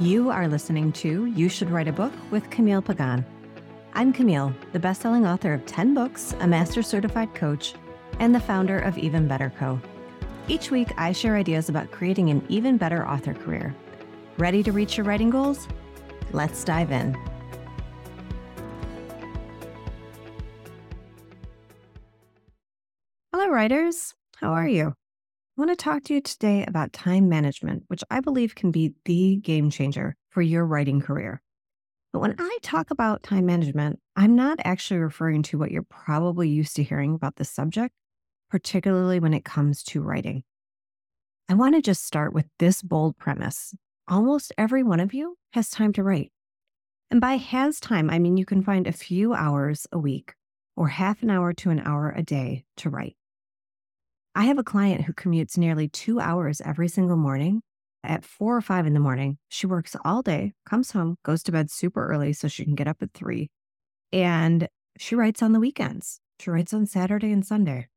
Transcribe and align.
You 0.00 0.30
are 0.30 0.48
listening 0.48 0.92
to 0.92 1.26
You 1.26 1.50
Should 1.50 1.68
Write 1.68 1.86
a 1.86 1.92
Book 1.92 2.14
with 2.30 2.48
Camille 2.48 2.80
Pagan. 2.80 3.22
I'm 3.92 4.14
Camille, 4.14 4.50
the 4.72 4.78
best-selling 4.78 5.26
author 5.26 5.52
of 5.52 5.66
10 5.66 5.92
books, 5.92 6.34
a 6.40 6.46
master 6.46 6.82
certified 6.82 7.34
coach, 7.34 7.74
and 8.18 8.34
the 8.34 8.40
founder 8.40 8.78
of 8.78 8.96
Even 8.96 9.28
Better 9.28 9.52
Co. 9.58 9.78
Each 10.48 10.70
week, 10.70 10.88
I 10.96 11.12
share 11.12 11.36
ideas 11.36 11.68
about 11.68 11.90
creating 11.90 12.30
an 12.30 12.42
even 12.48 12.78
better 12.78 13.06
author 13.06 13.34
career. 13.34 13.76
Ready 14.38 14.62
to 14.62 14.72
reach 14.72 14.96
your 14.96 15.04
writing 15.04 15.28
goals? 15.28 15.68
Let's 16.32 16.64
dive 16.64 16.92
in. 16.92 17.14
Hello, 23.34 23.50
writers. 23.50 24.14
How 24.38 24.54
are 24.54 24.66
you? 24.66 24.94
I 25.60 25.62
want 25.62 25.78
to 25.78 25.84
talk 25.84 26.04
to 26.04 26.14
you 26.14 26.22
today 26.22 26.64
about 26.66 26.94
time 26.94 27.28
management, 27.28 27.84
which 27.88 28.02
I 28.10 28.20
believe 28.20 28.54
can 28.54 28.70
be 28.70 28.94
the 29.04 29.36
game 29.36 29.68
changer 29.68 30.16
for 30.30 30.40
your 30.40 30.64
writing 30.64 31.02
career. 31.02 31.42
But 32.14 32.20
when 32.20 32.34
I 32.38 32.58
talk 32.62 32.90
about 32.90 33.22
time 33.22 33.44
management, 33.44 34.00
I'm 34.16 34.34
not 34.34 34.58
actually 34.64 35.00
referring 35.00 35.42
to 35.42 35.58
what 35.58 35.70
you're 35.70 35.82
probably 35.82 36.48
used 36.48 36.76
to 36.76 36.82
hearing 36.82 37.12
about 37.12 37.36
this 37.36 37.50
subject, 37.50 37.94
particularly 38.48 39.20
when 39.20 39.34
it 39.34 39.44
comes 39.44 39.82
to 39.82 40.00
writing. 40.00 40.44
I 41.46 41.52
want 41.56 41.74
to 41.74 41.82
just 41.82 42.06
start 42.06 42.32
with 42.32 42.46
this 42.58 42.80
bold 42.80 43.18
premise 43.18 43.74
almost 44.08 44.54
every 44.56 44.82
one 44.82 44.98
of 44.98 45.12
you 45.12 45.36
has 45.52 45.68
time 45.68 45.92
to 45.92 46.02
write. 46.02 46.32
And 47.10 47.20
by 47.20 47.36
has 47.36 47.80
time, 47.80 48.08
I 48.08 48.18
mean 48.18 48.38
you 48.38 48.46
can 48.46 48.62
find 48.62 48.86
a 48.86 48.92
few 48.92 49.34
hours 49.34 49.86
a 49.92 49.98
week 49.98 50.32
or 50.74 50.88
half 50.88 51.22
an 51.22 51.28
hour 51.28 51.52
to 51.52 51.68
an 51.68 51.80
hour 51.80 52.14
a 52.16 52.22
day 52.22 52.64
to 52.78 52.88
write. 52.88 53.18
I 54.34 54.44
have 54.44 54.58
a 54.58 54.64
client 54.64 55.02
who 55.02 55.12
commutes 55.12 55.58
nearly 55.58 55.88
two 55.88 56.20
hours 56.20 56.60
every 56.60 56.88
single 56.88 57.16
morning. 57.16 57.62
At 58.04 58.24
four 58.24 58.56
or 58.56 58.60
five 58.60 58.86
in 58.86 58.94
the 58.94 59.00
morning, 59.00 59.38
she 59.48 59.66
works 59.66 59.96
all 60.04 60.22
day, 60.22 60.54
comes 60.64 60.92
home, 60.92 61.16
goes 61.24 61.42
to 61.42 61.52
bed 61.52 61.70
super 61.70 62.06
early 62.06 62.32
so 62.32 62.48
she 62.48 62.64
can 62.64 62.74
get 62.74 62.88
up 62.88 63.02
at 63.02 63.12
three, 63.12 63.50
and 64.12 64.68
she 64.98 65.16
writes 65.16 65.42
on 65.42 65.52
the 65.52 65.60
weekends. 65.60 66.20
She 66.38 66.50
writes 66.50 66.72
on 66.72 66.86
Saturday 66.86 67.32
and 67.32 67.44
Sunday. 67.44 67.88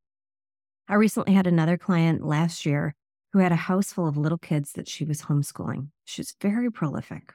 I 0.90 0.96
recently 0.96 1.34
had 1.34 1.48
another 1.48 1.78
client 1.78 2.26
last 2.26 2.66
year 2.66 2.96
who 3.32 3.40
had 3.40 3.54
a 3.54 3.56
house 3.56 3.94
full 3.94 4.08
of 4.08 4.18
little 4.18 4.38
kids 4.38 4.74
that 4.74 4.90
she 4.90 5.06
was 5.06 5.22
homeschooling. 5.22 5.90
She's 6.04 6.36
very 6.42 6.70
prolific. 6.70 7.34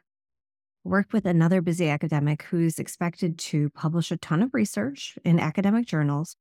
Worked 0.85 1.13
with 1.13 1.25
another 1.25 1.63
busy 1.63 1.89
academic 1.89 2.43
who's 2.43 2.79
expected 2.79 3.39
to 3.39 3.71
publish 3.71 4.11
a 4.11 4.19
ton 4.19 4.43
of 4.43 4.53
research 4.53 5.17
in 5.25 5.39
academic 5.39 5.87
journals 5.87 6.37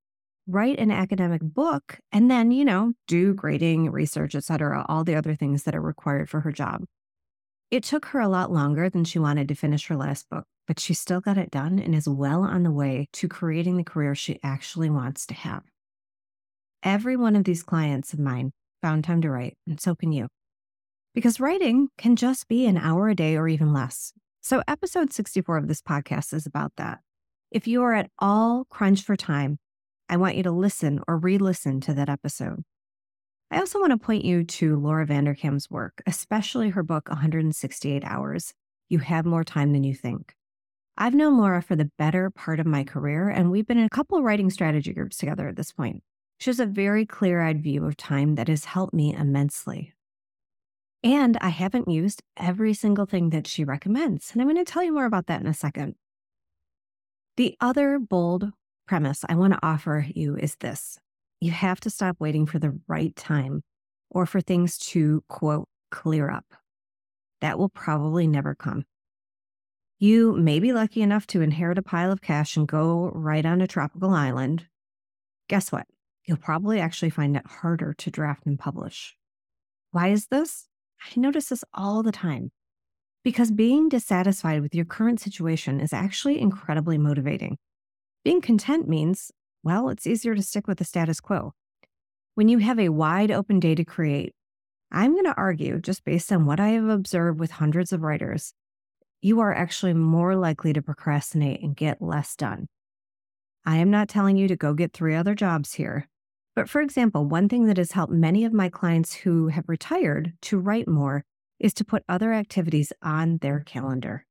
write 0.47 0.79
an 0.79 0.91
academic 0.91 1.41
book 1.41 1.99
and 2.11 2.31
then, 2.31 2.51
you 2.51 2.63
know, 2.63 2.93
do 3.07 3.33
grading, 3.33 3.91
research, 3.91 4.33
et 4.33 4.43
cetera, 4.43 4.85
all 4.87 5.03
the 5.03 5.15
other 5.15 5.35
things 5.35 5.63
that 5.63 5.75
are 5.75 5.81
required 5.81 6.29
for 6.29 6.41
her 6.41 6.51
job. 6.51 6.83
It 7.69 7.83
took 7.83 8.05
her 8.07 8.19
a 8.21 8.29
lot 8.29 8.51
longer 8.51 8.89
than 8.89 9.03
she 9.03 9.19
wanted 9.19 9.49
to 9.49 9.55
finish 9.55 9.87
her 9.87 9.97
last 9.97 10.29
book, 10.29 10.45
but 10.67 10.79
she 10.79 10.93
still 10.93 11.19
got 11.19 11.37
it 11.37 11.51
done 11.51 11.79
and 11.79 11.93
is 11.93 12.07
well 12.07 12.43
on 12.43 12.63
the 12.63 12.71
way 12.71 13.09
to 13.13 13.27
creating 13.27 13.75
the 13.75 13.83
career 13.83 14.15
she 14.15 14.39
actually 14.41 14.89
wants 14.89 15.25
to 15.27 15.33
have. 15.33 15.63
Every 16.81 17.17
one 17.17 17.35
of 17.35 17.43
these 17.43 17.63
clients 17.63 18.13
of 18.13 18.19
mine 18.19 18.53
found 18.81 19.03
time 19.03 19.21
to 19.21 19.29
write, 19.29 19.57
and 19.67 19.81
so 19.81 19.95
can 19.95 20.13
you. 20.13 20.29
Because 21.13 21.39
writing 21.39 21.89
can 21.97 22.15
just 22.15 22.47
be 22.47 22.65
an 22.67 22.77
hour 22.77 23.09
a 23.09 23.15
day 23.15 23.35
or 23.35 23.49
even 23.49 23.73
less. 23.73 24.13
So, 24.41 24.61
episode 24.65 25.11
64 25.11 25.57
of 25.57 25.67
this 25.67 25.81
podcast 25.81 26.33
is 26.33 26.45
about 26.45 26.71
that. 26.77 26.99
If 27.51 27.67
you 27.67 27.81
are 27.83 27.93
at 27.93 28.09
all 28.19 28.65
crunched 28.69 29.03
for 29.03 29.17
time, 29.17 29.57
I 30.09 30.17
want 30.17 30.36
you 30.36 30.44
to 30.44 30.52
listen 30.52 31.02
or 31.08 31.17
re 31.17 31.38
listen 31.38 31.81
to 31.81 31.94
that 31.94 32.09
episode. 32.09 32.63
I 33.52 33.59
also 33.59 33.80
want 33.80 33.91
to 33.91 33.97
point 33.97 34.25
you 34.25 34.44
to 34.44 34.75
Laura 34.77 35.05
Vanderkam's 35.05 35.69
work, 35.69 36.02
especially 36.05 36.69
her 36.69 36.83
book, 36.83 37.09
168 37.09 38.03
Hours 38.03 38.53
You 38.89 38.99
Have 38.99 39.25
More 39.25 39.44
Time 39.44 39.73
Than 39.73 39.83
You 39.83 39.94
Think. 39.94 40.33
I've 40.97 41.14
known 41.14 41.38
Laura 41.38 41.61
for 41.61 41.75
the 41.75 41.91
better 41.97 42.30
part 42.30 42.59
of 42.59 42.65
my 42.65 42.83
career, 42.83 43.30
and 43.30 43.52
we've 43.52 43.67
been 43.67 43.77
in 43.77 43.86
a 43.86 43.89
couple 43.89 44.17
of 44.17 44.23
writing 44.23 44.49
strategy 44.49 44.93
groups 44.93 45.17
together 45.17 45.48
at 45.48 45.55
this 45.55 45.71
point. 45.71 46.04
She 46.39 46.49
has 46.49 46.60
a 46.60 46.65
very 46.65 47.05
clear 47.05 47.42
eyed 47.42 47.64
view 47.64 47.86
of 47.86 47.98
time 47.98 48.36
that 48.36 48.48
has 48.48 48.65
helped 48.65 48.93
me 48.93 49.14
immensely. 49.14 49.93
And 51.04 51.37
I 51.39 51.49
haven't 51.49 51.87
used 51.87 52.23
every 52.36 52.73
single 52.73 53.05
thing 53.05 53.30
that 53.30 53.48
she 53.48 53.64
recommends. 53.64 54.31
And 54.31 54.42
I'm 54.42 54.48
going 54.48 54.64
to 54.64 54.70
tell 54.70 54.83
you 54.83 54.93
more 54.93 55.05
about 55.05 55.27
that 55.27 55.42
in 55.42 55.48
a 55.48 55.54
second. 55.54 55.95
The 57.37 57.55
other 57.61 57.99
bold 57.99 58.52
premise 58.87 59.23
I 59.27 59.36
want 59.36 59.53
to 59.53 59.59
offer 59.61 60.05
you 60.15 60.36
is 60.37 60.55
this 60.55 60.98
you 61.39 61.52
have 61.52 61.80
to 61.81 61.89
stop 61.89 62.17
waiting 62.20 62.45
for 62.45 62.59
the 62.59 62.80
right 62.87 63.15
time 63.15 63.61
or 64.09 64.25
for 64.25 64.42
things 64.42 64.77
to, 64.77 65.23
quote, 65.27 65.67
clear 65.92 66.31
up. 66.31 66.45
That 67.42 67.59
will 67.59 67.70
probably 67.70 68.25
never 68.25 68.55
come. 68.55 68.86
You 69.99 70.36
may 70.36 70.59
be 70.59 70.73
lucky 70.73 71.02
enough 71.02 71.27
to 71.27 71.42
inherit 71.42 71.77
a 71.77 71.83
pile 71.83 72.11
of 72.11 72.21
cash 72.21 72.58
and 72.58 72.67
go 72.67 73.11
right 73.14 73.45
on 73.45 73.61
a 73.61 73.67
tropical 73.67 74.11
island. 74.11 74.67
Guess 75.48 75.71
what? 75.71 75.86
You'll 76.25 76.37
probably 76.37 76.80
actually 76.80 77.09
find 77.09 77.37
it 77.37 77.45
harder 77.45 77.93
to 77.93 78.11
draft 78.11 78.45
and 78.45 78.59
publish. 78.59 79.15
Why 79.92 80.09
is 80.09 80.27
this? 80.27 80.67
I 81.04 81.19
notice 81.19 81.49
this 81.49 81.64
all 81.73 82.04
the 82.04 82.11
time. 82.11 82.52
Because 83.23 83.52
being 83.52 83.89
dissatisfied 83.89 84.61
with 84.61 84.75
your 84.75 84.86
current 84.86 85.19
situation 85.19 85.80
is 85.80 85.93
actually 85.93 86.39
incredibly 86.39 86.98
motivating. 86.98 87.58
Being 88.27 88.42
content 88.42 88.89
means, 88.89 89.32
well, 89.64 89.88
it's 89.88 90.05
easier 90.05 90.36
to 90.36 90.42
stick 90.42 90.67
with 90.67 90.80
the 90.80 90.83
status 90.83 91.21
quo. 91.21 91.54
When 92.36 92.49
you 92.49 92.58
have 92.58 92.77
a 92.77 92.89
wide 92.89 93.32
open 93.32 93.61
day 93.61 93.73
to 93.73 93.86
create, 93.86 94.33
I'm 94.92 95.14
going 95.14 95.23
to 95.23 95.38
argue, 95.38 95.80
just 95.80 96.04
based 96.04 96.30
on 96.33 96.45
what 96.45 96.60
I 96.60 96.71
have 96.71 96.89
observed 96.89 97.39
with 97.39 97.52
hundreds 97.52 97.93
of 97.93 98.02
writers, 98.02 98.54
you 99.21 99.39
are 99.39 99.54
actually 99.54 99.93
more 99.93 100.36
likely 100.36 100.73
to 100.73 100.82
procrastinate 100.82 101.61
and 101.61 101.73
get 101.73 102.02
less 102.02 102.36
done. 102.36 102.67
I 103.66 103.77
am 103.77 103.92
not 103.92 104.10
telling 104.10 104.36
you 104.36 104.49
to 104.49 104.58
go 104.58 104.73
get 104.73 104.92
three 104.92 105.16
other 105.16 105.33
jobs 105.33 105.76
here. 105.76 106.10
But 106.54 106.67
for 106.67 106.82
example, 106.82 107.23
one 107.23 107.48
thing 107.48 107.67
that 107.67 107.77
has 107.77 107.93
helped 107.93 108.11
many 108.11 108.43
of 108.43 108.52
my 108.52 108.67
clients 108.67 109.14
who 109.14 109.48
have 109.48 109.70
retired 109.70 110.33
to 110.42 110.60
write 110.60 110.89
more 110.89 111.23
is 111.61 111.73
to 111.76 111.86
put 111.86 112.04
other 112.10 112.33
activities 112.33 112.92
on 113.02 113.37
their 113.37 113.61
calendar 113.61 114.27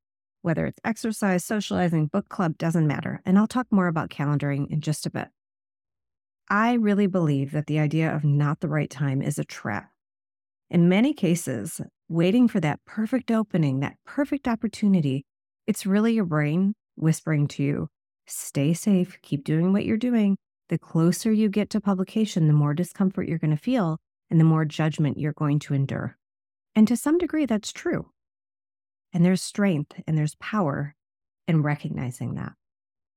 whether 0.47 0.65
it's 0.65 0.79
exercise, 0.85 1.45
socializing, 1.45 2.07
book 2.07 2.29
club, 2.29 2.57
doesn't 2.57 2.87
matter. 2.87 3.21
And 3.27 3.37
I'll 3.37 3.49
talk 3.49 3.67
more 3.73 3.89
about 3.89 4.11
calendaring 4.11 4.71
in 4.71 4.81
just 4.81 5.05
a 5.05 5.11
bit. 5.11 5.27
I 6.49 6.75
really 6.75 7.09
believe 7.09 7.51
that 7.51 7.67
the 7.67 7.81
idea 7.81 8.15
of 8.15 8.23
not 8.23 8.61
the 8.61 8.69
right 8.69 8.89
time 8.89 9.21
is 9.21 9.41
a 9.41 9.45
trap. 9.45 9.91
In 10.71 10.89
many 10.89 11.13
cases, 11.13 11.81
waiting 12.09 12.47
for 12.47 12.61
that 12.61 12.79
perfect 12.87 13.33
opening, 13.33 13.81
that 13.81 13.97
perfect 14.07 14.47
opportunity, 14.47 15.25
it's 15.67 15.85
really 15.85 16.15
your 16.15 16.25
brain 16.25 16.75
whispering 16.95 17.49
to 17.49 17.65
you, 17.65 17.89
stay 18.29 18.73
safe, 18.73 19.19
keep 19.23 19.43
doing 19.43 19.73
what 19.73 19.85
you're 19.85 19.97
doing. 19.97 20.37
The 20.69 20.79
closer 20.79 21.33
you 21.33 21.49
get 21.49 21.71
to 21.71 21.81
publication, 21.81 22.47
the 22.47 22.53
more 22.53 22.73
discomfort 22.73 23.27
you're 23.27 23.39
going 23.39 23.51
to 23.51 23.57
feel 23.57 23.99
and 24.31 24.39
the 24.39 24.45
more 24.45 24.65
judgment 24.65 25.19
you're 25.19 25.33
going 25.33 25.59
to 25.61 25.75
endure. 25.75 26.17
And 26.77 26.87
to 26.87 26.97
some 26.97 27.19
degree, 27.19 27.47
that's 27.47 27.73
true. 27.73 28.11
And 29.17 29.25
there's 29.25 29.41
strength 29.41 29.99
and 30.07 30.19
there's 30.19 30.35
power 30.35 30.95
in 31.49 31.63
recognizing 31.63 32.35
that. 32.35 32.53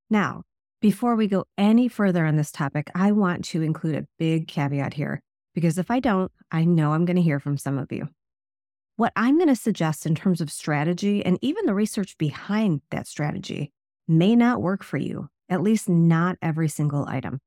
Now, 0.09 0.43
before 0.79 1.17
we 1.17 1.27
go 1.27 1.43
any 1.57 1.89
further 1.89 2.25
on 2.25 2.37
this 2.37 2.53
topic, 2.53 2.89
I 2.95 3.11
want 3.11 3.43
to 3.47 3.61
include 3.61 3.95
a 3.95 4.07
big 4.17 4.47
caveat 4.47 4.93
here 4.93 5.19
because 5.53 5.77
if 5.77 5.91
I 5.91 5.99
don't, 5.99 6.31
I 6.53 6.63
know 6.63 6.93
I'm 6.93 7.03
going 7.03 7.17
to 7.17 7.21
hear 7.21 7.41
from 7.41 7.57
some 7.57 7.77
of 7.77 7.91
you. 7.91 8.07
What 8.95 9.11
I'm 9.17 9.35
going 9.35 9.49
to 9.49 9.57
suggest 9.57 10.05
in 10.05 10.15
terms 10.15 10.39
of 10.39 10.53
strategy 10.53 11.21
and 11.25 11.37
even 11.41 11.65
the 11.65 11.73
research 11.73 12.17
behind 12.17 12.79
that 12.91 13.05
strategy 13.05 13.73
may 14.07 14.37
not 14.37 14.61
work 14.61 14.85
for 14.85 14.95
you, 14.95 15.27
at 15.49 15.61
least 15.61 15.89
not 15.89 16.37
every 16.41 16.69
single 16.69 17.05
item. 17.09 17.41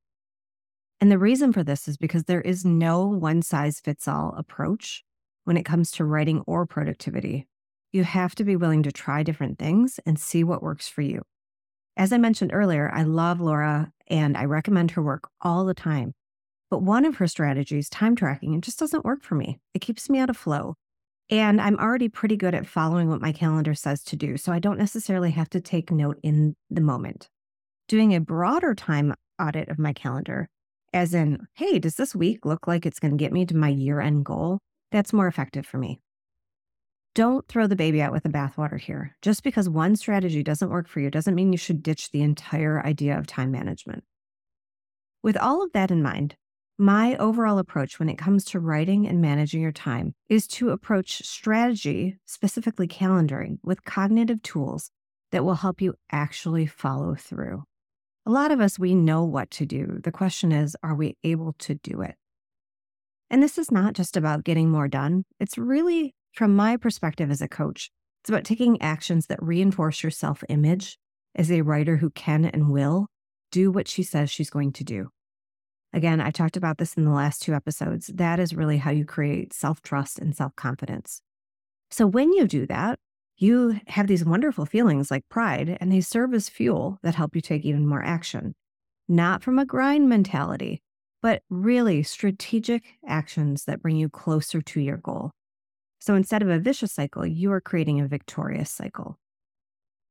And 1.00 1.10
the 1.10 1.16
reason 1.16 1.54
for 1.54 1.64
this 1.64 1.88
is 1.88 1.96
because 1.96 2.24
there 2.24 2.42
is 2.42 2.66
no 2.66 3.06
one 3.06 3.41
size 3.41 3.80
fits 3.80 4.06
all 4.06 4.34
approach 4.36 5.04
when 5.44 5.56
it 5.56 5.65
comes 5.65 5.91
to 5.92 6.04
writing 6.04 6.42
or 6.47 6.66
productivity. 6.66 7.47
You 7.92 8.04
have 8.04 8.34
to 8.36 8.44
be 8.44 8.56
willing 8.56 8.83
to 8.84 8.92
try 8.92 9.22
different 9.22 9.59
things 9.59 10.00
and 10.06 10.18
see 10.18 10.42
what 10.42 10.62
works 10.62 10.89
for 10.89 11.03
you. 11.03 11.22
As 11.97 12.12
I 12.12 12.16
mentioned 12.16 12.53
earlier, 12.54 12.91
I 12.92 13.03
love 13.03 13.41
Laura 13.41 13.92
and 14.09 14.36
I 14.36 14.47
recommend 14.47 14.92
her 14.92 15.03
work 15.03 15.28
all 15.42 15.66
the 15.66 15.74
time. 15.74 16.15
But 16.71 16.83
one 16.83 17.04
of 17.04 17.16
her 17.16 17.28
strategies, 17.28 17.91
time 17.91 18.16
tracking, 18.16 18.54
it 18.54 18.62
just 18.62 18.78
doesn't 18.78 19.04
work 19.04 19.22
for 19.22 19.34
me. 19.34 19.60
It 19.74 19.80
keeps 19.80 20.09
me 20.09 20.18
out 20.18 20.30
of 20.30 20.39
flow. 20.39 20.74
And 21.28 21.60
I'm 21.60 21.78
already 21.78 22.09
pretty 22.09 22.36
good 22.36 22.54
at 22.54 22.66
following 22.66 23.10
what 23.10 23.21
my 23.21 23.33
calendar 23.33 23.74
says 23.74 24.03
to 24.04 24.16
do, 24.16 24.39
so 24.39 24.53
I 24.53 24.59
don't 24.59 24.78
necessarily 24.78 25.30
have 25.33 25.50
to 25.50 25.60
take 25.60 25.91
note 25.91 26.18
in 26.22 26.56
the 26.71 26.80
moment. 26.80 27.28
Doing 27.89 28.15
a 28.15 28.21
broader 28.21 28.74
time 28.74 29.15
audit 29.39 29.68
of 29.68 29.78
my 29.78 29.92
calendar, 29.92 30.48
as 30.94 31.12
in, 31.12 31.47
hey, 31.54 31.78
does 31.78 31.97
this 31.97 32.15
week 32.15 32.47
look 32.47 32.66
like 32.66 32.86
it's 32.86 32.98
going 32.98 33.12
to 33.12 33.22
get 33.22 33.33
me 33.33 33.44
to 33.47 33.56
my 33.56 33.68
year 33.68 34.00
end 34.00 34.24
goal? 34.24 34.59
That's 34.91 35.12
more 35.12 35.27
effective 35.27 35.66
for 35.66 35.78
me. 35.78 36.00
Don't 37.14 37.47
throw 37.47 37.66
the 37.66 37.76
baby 37.76 38.00
out 38.00 38.10
with 38.12 38.22
the 38.22 38.30
bathwater 38.30 38.80
here. 38.80 39.14
Just 39.20 39.42
because 39.42 39.68
one 39.68 39.97
strategy 39.97 40.42
doesn't 40.42 40.70
work 40.70 40.88
for 40.88 41.00
you 41.00 41.10
doesn't 41.10 41.34
mean 41.34 41.53
you 41.53 41.59
should 41.59 41.82
ditch 41.82 42.10
the 42.10 42.22
entire 42.22 42.84
idea 42.84 43.18
of 43.18 43.26
time 43.26 43.50
management. 43.50 44.04
With 45.22 45.36
all 45.36 45.62
of 45.62 45.72
that 45.72 45.91
in 45.91 46.03
mind, 46.03 46.36
My 46.78 47.16
overall 47.18 47.59
approach 47.59 47.98
when 47.98 48.09
it 48.09 48.16
comes 48.18 48.44
to 48.47 48.59
writing 48.59 49.06
and 49.06 49.20
managing 49.20 49.60
your 49.60 49.72
time 49.72 50.14
is 50.28 50.47
to 50.48 50.70
approach 50.70 51.24
strategy, 51.24 52.18
specifically 52.24 52.88
calendaring, 52.88 53.58
with 53.62 53.84
cognitive 53.84 54.42
tools 54.42 54.91
that 55.32 55.44
will 55.44 55.54
help 55.54 55.80
you 55.80 55.94
actually 56.10 56.66
follow 56.66 57.15
through. 57.15 57.62
A 58.24 58.30
lot 58.30 58.50
of 58.50 58.60
us, 58.60 58.78
we 58.78 58.94
know 58.94 59.22
what 59.22 59.50
to 59.53 59.66
do. 59.66 60.00
The 60.03 60.10
question 60.10 60.50
is, 60.50 60.76
are 60.82 60.94
we 60.94 61.16
able 61.22 61.54
to 61.60 61.74
do 61.74 62.00
it? 62.00 62.16
And 63.30 63.42
this 63.42 63.58
is 63.58 63.70
not 63.70 63.92
just 63.92 64.16
about 64.16 64.42
getting 64.44 64.70
more 64.70 64.88
done. 64.88 65.24
It's 65.38 65.58
really, 65.58 66.15
from 66.32 66.56
my 66.56 66.76
perspective 66.76 67.30
as 67.30 67.42
a 67.42 67.48
coach, 67.48 67.90
it's 68.22 68.30
about 68.30 68.44
taking 68.44 68.80
actions 68.80 69.26
that 69.26 69.42
reinforce 69.42 70.02
your 70.02 70.10
self 70.10 70.42
image 70.48 70.98
as 71.34 71.50
a 71.50 71.62
writer 71.62 71.96
who 71.96 72.10
can 72.10 72.44
and 72.44 72.70
will 72.70 73.06
do 73.50 73.70
what 73.70 73.88
she 73.88 74.02
says 74.02 74.30
she's 74.30 74.50
going 74.50 74.72
to 74.72 74.84
do. 74.84 75.08
Again, 75.92 76.20
I 76.20 76.30
talked 76.30 76.56
about 76.56 76.78
this 76.78 76.94
in 76.94 77.04
the 77.04 77.10
last 77.10 77.42
two 77.42 77.52
episodes. 77.52 78.06
That 78.06 78.40
is 78.40 78.54
really 78.54 78.78
how 78.78 78.90
you 78.90 79.04
create 79.04 79.52
self 79.52 79.82
trust 79.82 80.18
and 80.18 80.34
self 80.34 80.56
confidence. 80.56 81.20
So 81.90 82.06
when 82.06 82.32
you 82.32 82.46
do 82.46 82.66
that, 82.66 82.98
you 83.36 83.80
have 83.88 84.06
these 84.06 84.24
wonderful 84.24 84.64
feelings 84.64 85.10
like 85.10 85.28
pride, 85.28 85.76
and 85.80 85.92
they 85.92 86.00
serve 86.00 86.32
as 86.32 86.48
fuel 86.48 86.98
that 87.02 87.14
help 87.14 87.34
you 87.34 87.42
take 87.42 87.64
even 87.64 87.86
more 87.86 88.02
action. 88.02 88.54
Not 89.08 89.42
from 89.42 89.58
a 89.58 89.66
grind 89.66 90.08
mentality, 90.08 90.80
but 91.20 91.42
really 91.50 92.02
strategic 92.02 92.84
actions 93.06 93.64
that 93.64 93.82
bring 93.82 93.96
you 93.96 94.08
closer 94.08 94.62
to 94.62 94.80
your 94.80 94.96
goal. 94.96 95.32
So 96.04 96.16
instead 96.16 96.43
of 96.43 96.49
a 96.49 96.59
vicious 96.59 96.91
cycle, 96.91 97.25
you 97.25 97.53
are 97.53 97.60
creating 97.60 98.01
a 98.01 98.09
victorious 98.09 98.72
cycle. 98.72 99.21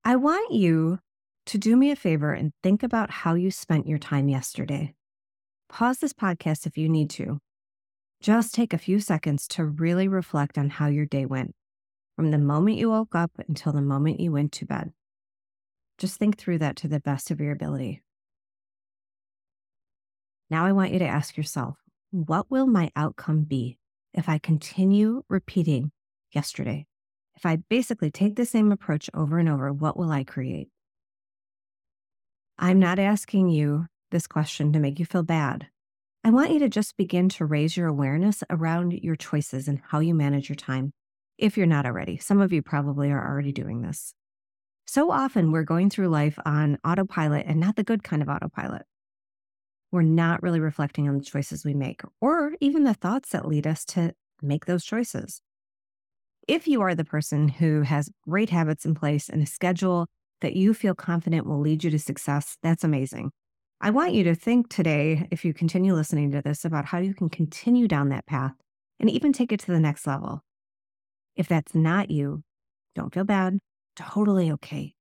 I 0.05 0.15
want 0.15 0.53
you 0.53 0.99
to 1.47 1.57
do 1.57 1.75
me 1.75 1.91
a 1.91 1.97
favor 1.97 2.31
and 2.31 2.53
think 2.63 2.81
about 2.81 3.11
how 3.11 3.33
you 3.33 3.51
spent 3.51 3.87
your 3.87 3.97
time 3.97 4.29
yesterday. 4.29 4.95
Pause 5.67 5.97
this 5.97 6.13
podcast 6.13 6.65
if 6.65 6.77
you 6.77 6.87
need 6.87 7.09
to. 7.09 7.39
Just 8.21 8.55
take 8.55 8.71
a 8.71 8.77
few 8.77 9.01
seconds 9.01 9.49
to 9.49 9.65
really 9.65 10.07
reflect 10.07 10.57
on 10.57 10.69
how 10.69 10.87
your 10.87 11.05
day 11.05 11.25
went, 11.25 11.55
from 12.15 12.31
the 12.31 12.37
moment 12.37 12.77
you 12.77 12.89
woke 12.89 13.13
up 13.13 13.31
until 13.49 13.73
the 13.73 13.81
moment 13.81 14.21
you 14.21 14.31
went 14.31 14.53
to 14.53 14.65
bed. 14.65 14.93
Just 15.97 16.17
think 16.17 16.37
through 16.37 16.59
that 16.59 16.77
to 16.77 16.87
the 16.87 17.01
best 17.01 17.31
of 17.31 17.41
your 17.41 17.51
ability. 17.51 18.01
Now 20.49 20.63
I 20.63 20.71
want 20.71 20.93
you 20.93 20.99
to 20.99 21.05
ask 21.05 21.35
yourself 21.35 21.79
what 22.11 22.49
will 22.49 22.65
my 22.65 22.91
outcome 22.95 23.43
be 23.43 23.77
if 24.13 24.27
I 24.29 24.37
continue 24.37 25.23
repeating 25.29 25.91
yesterday? 26.31 26.85
If 27.35 27.45
I 27.45 27.57
basically 27.69 28.11
take 28.11 28.35
the 28.35 28.45
same 28.45 28.71
approach 28.71 29.09
over 29.13 29.39
and 29.39 29.49
over, 29.49 29.71
what 29.71 29.97
will 29.97 30.11
I 30.11 30.23
create? 30.23 30.69
I'm 32.57 32.79
not 32.79 32.99
asking 32.99 33.49
you 33.49 33.87
this 34.11 34.27
question 34.27 34.73
to 34.73 34.79
make 34.79 34.99
you 34.99 35.05
feel 35.05 35.23
bad. 35.23 35.67
I 36.23 36.29
want 36.29 36.51
you 36.51 36.59
to 36.59 36.69
just 36.69 36.97
begin 36.97 37.29
to 37.29 37.45
raise 37.45 37.75
your 37.75 37.87
awareness 37.87 38.43
around 38.49 38.93
your 38.93 39.15
choices 39.15 39.67
and 39.67 39.81
how 39.87 39.99
you 39.99 40.13
manage 40.13 40.49
your 40.49 40.55
time. 40.55 40.91
If 41.39 41.57
you're 41.57 41.65
not 41.65 41.87
already, 41.87 42.17
some 42.17 42.39
of 42.39 42.53
you 42.53 42.61
probably 42.61 43.09
are 43.09 43.27
already 43.27 43.51
doing 43.51 43.81
this. 43.81 44.13
So 44.85 45.09
often 45.09 45.51
we're 45.51 45.63
going 45.63 45.89
through 45.89 46.09
life 46.09 46.37
on 46.45 46.77
autopilot 46.85 47.45
and 47.47 47.59
not 47.59 47.75
the 47.75 47.83
good 47.83 48.03
kind 48.03 48.21
of 48.21 48.29
autopilot. 48.29 48.83
We're 49.91 50.03
not 50.03 50.41
really 50.41 50.59
reflecting 50.59 51.09
on 51.09 51.17
the 51.17 51.23
choices 51.23 51.65
we 51.65 51.73
make 51.73 52.01
or 52.21 52.53
even 52.61 52.85
the 52.85 52.93
thoughts 52.93 53.29
that 53.31 53.47
lead 53.47 53.67
us 53.67 53.83
to 53.85 54.13
make 54.41 54.65
those 54.65 54.85
choices. 54.85 55.41
If 56.47 56.67
you 56.67 56.81
are 56.81 56.95
the 56.95 57.05
person 57.05 57.47
who 57.47 57.81
has 57.81 58.09
great 58.27 58.49
habits 58.49 58.85
in 58.85 58.95
place 58.95 59.29
and 59.29 59.43
a 59.43 59.45
schedule 59.45 60.07
that 60.41 60.55
you 60.55 60.73
feel 60.73 60.95
confident 60.95 61.45
will 61.45 61.59
lead 61.59 61.83
you 61.83 61.91
to 61.91 61.99
success, 61.99 62.57
that's 62.63 62.83
amazing. 62.83 63.31
I 63.79 63.89
want 63.89 64.13
you 64.13 64.23
to 64.25 64.35
think 64.35 64.69
today, 64.69 65.27
if 65.31 65.43
you 65.43 65.53
continue 65.53 65.93
listening 65.93 66.31
to 66.31 66.41
this, 66.41 66.65
about 66.65 66.85
how 66.85 66.99
you 66.99 67.13
can 67.13 67.29
continue 67.29 67.87
down 67.87 68.09
that 68.09 68.25
path 68.25 68.53
and 68.99 69.09
even 69.09 69.33
take 69.33 69.51
it 69.51 69.59
to 69.61 69.71
the 69.71 69.79
next 69.79 70.07
level. 70.07 70.41
If 71.35 71.47
that's 71.47 71.73
not 71.73 72.11
you, 72.11 72.43
don't 72.95 73.13
feel 73.13 73.23
bad, 73.23 73.59
totally 73.95 74.51
okay. 74.51 74.93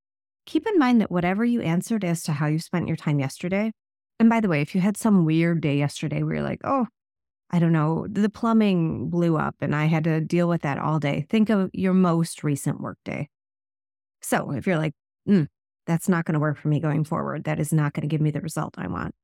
Keep 0.47 0.67
in 0.67 0.79
mind 0.79 1.01
that 1.01 1.11
whatever 1.11 1.45
you 1.45 1.61
answered 1.61 2.05
as 2.05 2.23
to 2.25 2.33
how 2.33 2.47
you 2.47 2.59
spent 2.59 2.89
your 2.89 2.97
time 2.97 3.21
yesterday, 3.21 3.73
and 4.21 4.29
by 4.29 4.41
the 4.41 4.49
way, 4.49 4.61
if 4.61 4.75
you 4.75 4.83
had 4.83 4.99
some 4.99 5.25
weird 5.25 5.63
day 5.63 5.79
yesterday 5.79 6.23
where 6.23 6.35
you're 6.35 6.45
like, 6.45 6.61
oh, 6.63 6.87
I 7.51 7.59
don't 7.59 7.73
know, 7.73 8.07
the 8.07 8.29
plumbing 8.29 9.09
blew 9.09 9.39
up 9.39 9.57
and 9.61 9.75
I 9.75 9.87
had 9.87 10.05
to 10.05 10.21
deal 10.21 10.47
with 10.47 10.61
that 10.61 10.79
all 10.79 11.01
day, 11.01 11.27
think 11.31 11.49
of 11.49 11.71
your 11.73 11.95
most 11.95 12.45
recent 12.45 12.81
workday. 12.81 13.31
So 14.21 14.53
if 14.53 14.67
you're 14.67 14.77
like, 14.77 14.93
mm, 15.27 15.49
that's 15.87 16.07
not 16.07 16.27
going 16.27 16.35
to 16.35 16.39
work 16.39 16.59
for 16.59 16.69
me 16.69 16.81
going 16.81 17.03
forward. 17.03 17.45
That 17.45 17.59
is 17.59 17.73
not 17.73 17.95
going 17.95 18.03
to 18.03 18.09
give 18.09 18.21
me 18.21 18.31
the 18.31 18.43
result 18.43 18.75
I 18.77 18.89
want. 18.89 19.15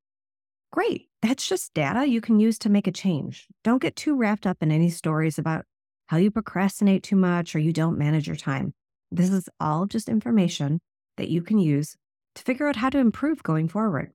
Great. 0.73 1.09
That's 1.21 1.47
just 1.47 1.75
data 1.75 2.09
you 2.09 2.23
can 2.23 2.41
use 2.41 2.59
to 2.61 2.71
make 2.71 2.87
a 2.87 2.93
change. 2.93 3.47
Don't 3.63 3.83
get 3.83 3.97
too 3.97 4.17
wrapped 4.17 4.47
up 4.47 4.57
in 4.63 4.73
any 4.73 4.89
stories 4.89 5.39
about 5.39 5.67
how 6.07 6.17
you 6.17 6.31
procrastinate 6.31 7.03
too 7.03 7.17
much 7.17 7.55
or 7.55 7.59
you 7.59 7.73
don't 7.73 7.99
manage 7.99 8.27
your 8.27 8.37
time. 8.37 8.73
This 9.11 9.29
is 9.29 9.49
all 9.61 9.85
just 9.85 10.09
information 10.09 10.81
that 11.19 11.29
you 11.29 11.43
can 11.43 11.59
use 11.59 11.97
to 12.35 12.43
figure 12.43 12.67
out 12.67 12.77
how 12.77 12.89
to 12.89 12.99
improve 12.99 13.43
going 13.43 13.69
forward. 13.69 14.13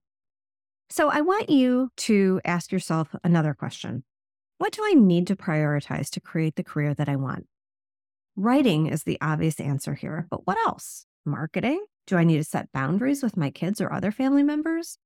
So 0.92 1.08
I 1.08 1.22
want 1.22 1.50
you 1.50 1.90
to 1.98 2.42
ask 2.44 2.70
yourself 2.70 3.16
another 3.24 3.54
question 3.54 4.04
What 4.58 4.74
do 4.74 4.82
I 4.84 4.92
need 4.92 5.26
to 5.28 5.38
prioritize 5.38 6.10
to 6.10 6.20
create 6.20 6.58
the 6.58 6.66
career 6.66 6.94
that 6.94 7.08
I 7.08 7.16
want? 7.16 7.48
Writing 8.36 8.88
is 8.88 9.04
the 9.04 9.18
obvious 9.22 9.62
answer 9.62 9.94
here, 9.94 10.28
but 10.30 10.46
what 10.46 10.58
else? 10.66 11.06
Marketing? 11.26 11.82
Do 12.08 12.18
I 12.18 12.26
need 12.26 12.40
to 12.40 12.44
set 12.44 12.74
boundaries 12.74 13.24
with 13.24 13.38
my 13.38 13.52
kids 13.52 13.80
or 13.80 13.94
other 13.94 14.12
family 14.12 14.44
members? 14.44 14.98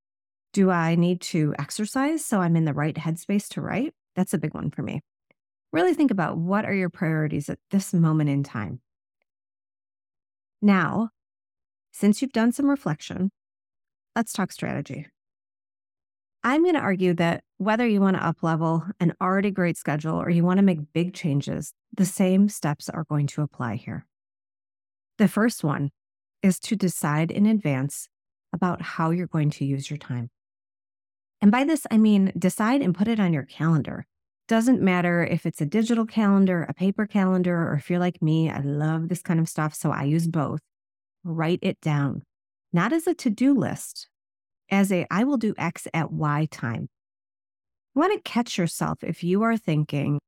Do 0.53 0.71
I 0.71 0.95
need 0.95 1.21
to 1.21 1.53
exercise 1.59 2.25
so 2.25 2.41
I'm 2.41 2.55
in 2.55 2.65
the 2.65 2.73
right 2.73 2.95
headspace 2.95 3.47
to 3.49 3.61
write? 3.61 3.93
That's 4.15 4.33
a 4.33 4.39
big 4.39 4.55
one 4.55 4.71
for 4.71 4.81
me. 4.81 5.01
Really 5.71 5.93
think 5.93 6.09
about 6.09 6.35
what 6.35 6.65
are 6.65 6.73
your 6.73 6.89
priorities 6.89 7.47
at 7.47 7.59
this 7.69 7.93
moment 7.93 8.31
in 8.31 8.41
time. 8.41 8.79
Now, 10.63 11.09
since 11.91 12.23
you've 12.23 12.33
done 12.33 12.53
some 12.53 12.71
reflection, 12.71 13.29
let's 14.15 14.33
talk 14.33 14.51
strategy. 14.51 15.05
I'm 16.45 16.61
going 16.61 16.75
to 16.75 16.79
argue 16.79 17.15
that 17.15 17.43
whether 17.57 17.87
you 17.87 17.99
want 18.01 18.17
to 18.17 18.21
uplevel 18.21 18.91
an 18.99 19.13
already 19.19 19.49
great 19.49 19.77
schedule 19.77 20.13
or 20.13 20.29
you 20.29 20.43
want 20.43 20.59
to 20.59 20.63
make 20.63 20.93
big 20.93 21.15
changes, 21.15 21.73
the 21.91 22.05
same 22.05 22.49
steps 22.49 22.87
are 22.87 23.03
going 23.03 23.25
to 23.27 23.41
apply 23.41 23.77
here. 23.77 24.05
The 25.17 25.27
first 25.27 25.63
one 25.63 25.89
is 26.43 26.59
to 26.59 26.75
decide 26.75 27.31
in 27.31 27.47
advance 27.47 28.09
about 28.53 28.79
how 28.83 29.09
you're 29.09 29.25
going 29.25 29.49
to 29.49 29.65
use 29.65 29.89
your 29.89 29.97
time. 29.97 30.29
And 31.41 31.51
by 31.51 31.63
this, 31.63 31.87
I 31.89 31.97
mean 31.97 32.31
decide 32.37 32.83
and 32.83 32.93
put 32.93 33.07
it 33.07 33.19
on 33.19 33.33
your 33.33 33.45
calendar. 33.45 34.05
Doesn't 34.47 34.83
matter 34.83 35.25
if 35.25 35.47
it's 35.47 35.61
a 35.61 35.65
digital 35.65 36.05
calendar, 36.05 36.61
a 36.69 36.75
paper 36.75 37.07
calendar, 37.07 37.69
or 37.69 37.73
if 37.73 37.89
you're 37.89 37.97
like 37.97 38.21
me, 38.21 38.51
I 38.51 38.59
love 38.59 39.09
this 39.09 39.23
kind 39.23 39.39
of 39.39 39.49
stuff, 39.49 39.73
so 39.73 39.89
I 39.89 40.03
use 40.03 40.27
both. 40.27 40.59
Write 41.23 41.57
it 41.63 41.81
down, 41.81 42.21
not 42.71 42.93
as 42.93 43.07
a 43.07 43.15
to 43.15 43.31
do 43.31 43.55
list, 43.55 44.09
as 44.69 44.91
a 44.91 45.05
I 45.09 45.23
will 45.23 45.37
do 45.37 45.53
X 45.57 45.87
at 45.93 46.11
Y 46.11 46.47
time. 46.51 46.89
You 47.93 48.01
want 48.01 48.13
to 48.13 48.29
catch 48.29 48.57
yourself 48.57 49.03
if 49.03 49.23
you 49.23 49.43
are 49.43 49.57
thinking, 49.57 50.19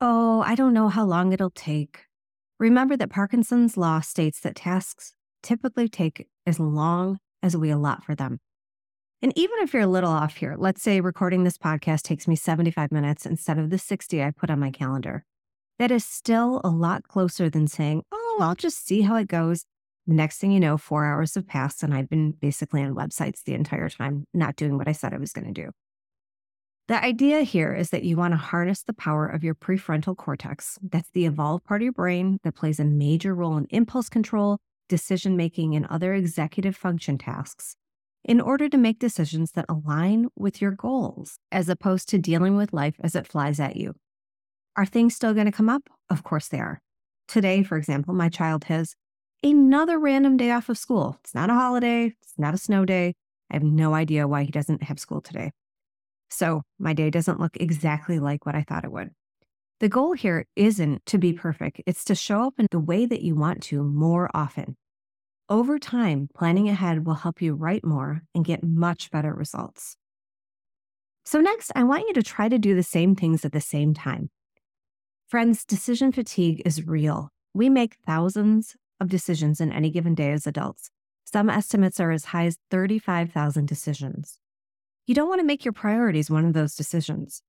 oh, 0.00 0.42
I 0.42 0.54
don't 0.54 0.74
know 0.74 0.88
how 0.88 1.04
long 1.04 1.32
it'll 1.32 1.50
take. 1.50 2.06
Remember 2.58 2.96
that 2.96 3.10
Parkinson's 3.10 3.76
law 3.76 4.00
states 4.00 4.40
that 4.40 4.56
tasks 4.56 5.14
typically 5.42 5.88
take 5.88 6.28
as 6.46 6.60
long 6.60 7.18
as 7.42 7.56
we 7.56 7.70
allot 7.70 8.04
for 8.04 8.14
them. 8.14 8.40
And 9.22 9.32
even 9.36 9.56
if 9.60 9.72
you're 9.72 9.82
a 9.82 9.86
little 9.86 10.10
off 10.10 10.36
here, 10.36 10.54
let's 10.58 10.82
say 10.82 11.00
recording 11.00 11.44
this 11.44 11.56
podcast 11.56 12.02
takes 12.02 12.28
me 12.28 12.36
75 12.36 12.92
minutes 12.92 13.24
instead 13.24 13.58
of 13.58 13.70
the 13.70 13.78
60 13.78 14.22
I 14.22 14.30
put 14.30 14.50
on 14.50 14.60
my 14.60 14.70
calendar. 14.70 15.24
That 15.78 15.90
is 15.90 16.04
still 16.04 16.60
a 16.62 16.68
lot 16.68 17.08
closer 17.08 17.48
than 17.48 17.66
saying, 17.66 18.02
oh, 18.12 18.38
I'll 18.40 18.54
just 18.54 18.86
see 18.86 19.00
how 19.00 19.16
it 19.16 19.26
goes. 19.26 19.64
The 20.06 20.14
next 20.14 20.38
thing 20.38 20.52
you 20.52 20.60
know, 20.60 20.76
four 20.76 21.06
hours 21.06 21.34
have 21.34 21.46
passed, 21.46 21.82
and 21.82 21.94
I've 21.94 22.10
been 22.10 22.32
basically 22.32 22.82
on 22.82 22.94
websites 22.94 23.42
the 23.42 23.54
entire 23.54 23.88
time, 23.88 24.24
not 24.34 24.56
doing 24.56 24.76
what 24.76 24.88
I 24.88 24.92
said 24.92 25.14
I 25.14 25.18
was 25.18 25.32
going 25.32 25.52
to 25.52 25.62
do. 25.62 25.70
The 26.86 27.02
idea 27.02 27.40
here 27.40 27.74
is 27.74 27.88
that 27.90 28.04
you 28.04 28.18
want 28.18 28.32
to 28.32 28.36
harness 28.36 28.82
the 28.82 28.92
power 28.92 29.26
of 29.26 29.42
your 29.42 29.54
prefrontal 29.54 30.14
cortex. 30.14 30.78
That's 30.82 31.08
the 31.10 31.24
evolved 31.24 31.64
part 31.64 31.80
of 31.80 31.84
your 31.84 31.92
brain 31.92 32.38
that 32.44 32.54
plays 32.54 32.78
a 32.78 32.84
major 32.84 33.34
role 33.34 33.56
in 33.56 33.66
impulse 33.70 34.10
control, 34.10 34.58
decision 34.90 35.34
making, 35.34 35.74
and 35.74 35.86
other 35.86 36.12
executive 36.12 36.76
function 36.76 37.16
tasks 37.16 37.76
in 38.22 38.40
order 38.40 38.68
to 38.68 38.76
make 38.76 38.98
decisions 38.98 39.52
that 39.52 39.66
align 39.68 40.28
with 40.36 40.60
your 40.60 40.72
goals, 40.72 41.38
as 41.50 41.70
opposed 41.70 42.08
to 42.10 42.18
dealing 42.18 42.56
with 42.56 42.72
life 42.72 42.96
as 43.02 43.14
it 43.14 43.26
flies 43.26 43.60
at 43.60 43.76
you. 43.76 43.94
Are 44.76 44.86
things 44.86 45.14
still 45.14 45.34
going 45.34 45.46
to 45.46 45.52
come 45.52 45.68
up? 45.70 45.88
Of 46.10 46.22
course 46.22 46.48
they 46.48 46.58
are. 46.58 46.80
Today, 47.28 47.62
for 47.62 47.78
example, 47.78 48.12
my 48.12 48.28
child 48.28 48.64
has 48.64 48.94
another 49.44 49.98
random 49.98 50.36
day 50.36 50.50
off 50.50 50.68
of 50.68 50.78
school. 50.78 51.18
It's 51.22 51.34
not 51.34 51.50
a 51.50 51.54
holiday, 51.54 52.06
it's 52.06 52.38
not 52.38 52.54
a 52.54 52.58
snow 52.58 52.84
day. 52.84 53.14
I 53.50 53.54
have 53.54 53.62
no 53.62 53.94
idea 53.94 54.26
why 54.26 54.44
he 54.44 54.50
doesn't 54.50 54.84
have 54.84 54.98
school 54.98 55.20
today. 55.20 55.52
So 56.30 56.62
my 56.78 56.94
day 56.94 57.10
doesn't 57.10 57.38
look 57.38 57.56
exactly 57.60 58.18
like 58.18 58.46
what 58.46 58.54
I 58.54 58.62
thought 58.62 58.84
it 58.84 58.92
would. 58.92 59.10
The 59.80 59.88
goal 59.88 60.14
here 60.14 60.46
isn't 60.56 61.04
to 61.06 61.18
be 61.18 61.32
perfect, 61.32 61.82
it's 61.86 62.04
to 62.04 62.14
show 62.14 62.46
up 62.46 62.54
in 62.58 62.68
the 62.70 62.78
way 62.78 63.06
that 63.06 63.22
you 63.22 63.34
want 63.34 63.62
to 63.64 63.82
more 63.82 64.30
often. 64.32 64.76
Over 65.48 65.78
time, 65.78 66.28
planning 66.34 66.70
ahead 66.70 67.04
will 67.04 67.14
help 67.14 67.42
you 67.42 67.54
write 67.54 67.84
more 67.84 68.22
and 68.34 68.46
get 68.46 68.64
much 68.64 69.10
better 69.10 69.34
results. 69.34 69.96
So, 71.26 71.40
next, 71.40 71.70
I 71.74 71.84
want 71.84 72.04
you 72.08 72.14
to 72.14 72.22
try 72.22 72.48
to 72.48 72.58
do 72.58 72.74
the 72.74 72.82
same 72.82 73.14
things 73.14 73.44
at 73.44 73.52
the 73.52 73.60
same 73.60 73.92
time. 73.92 74.30
Friends, 75.28 75.64
decision 75.64 76.12
fatigue 76.12 76.62
is 76.64 76.86
real. 76.86 77.28
We 77.52 77.68
make 77.68 77.96
thousands 78.06 78.74
of 79.00 79.08
decisions 79.08 79.60
in 79.60 79.72
any 79.72 79.90
given 79.90 80.14
day 80.14 80.32
as 80.32 80.46
adults. 80.46 80.90
Some 81.24 81.50
estimates 81.50 82.00
are 82.00 82.10
as 82.10 82.26
high 82.26 82.46
as 82.46 82.58
35,000 82.70 83.66
decisions. 83.66 84.38
You 85.06 85.14
don't 85.14 85.28
want 85.28 85.40
to 85.40 85.46
make 85.46 85.64
your 85.64 85.72
priorities 85.72 86.30
one 86.30 86.44
of 86.44 86.52
those 86.52 86.74
decisions. 86.74 87.42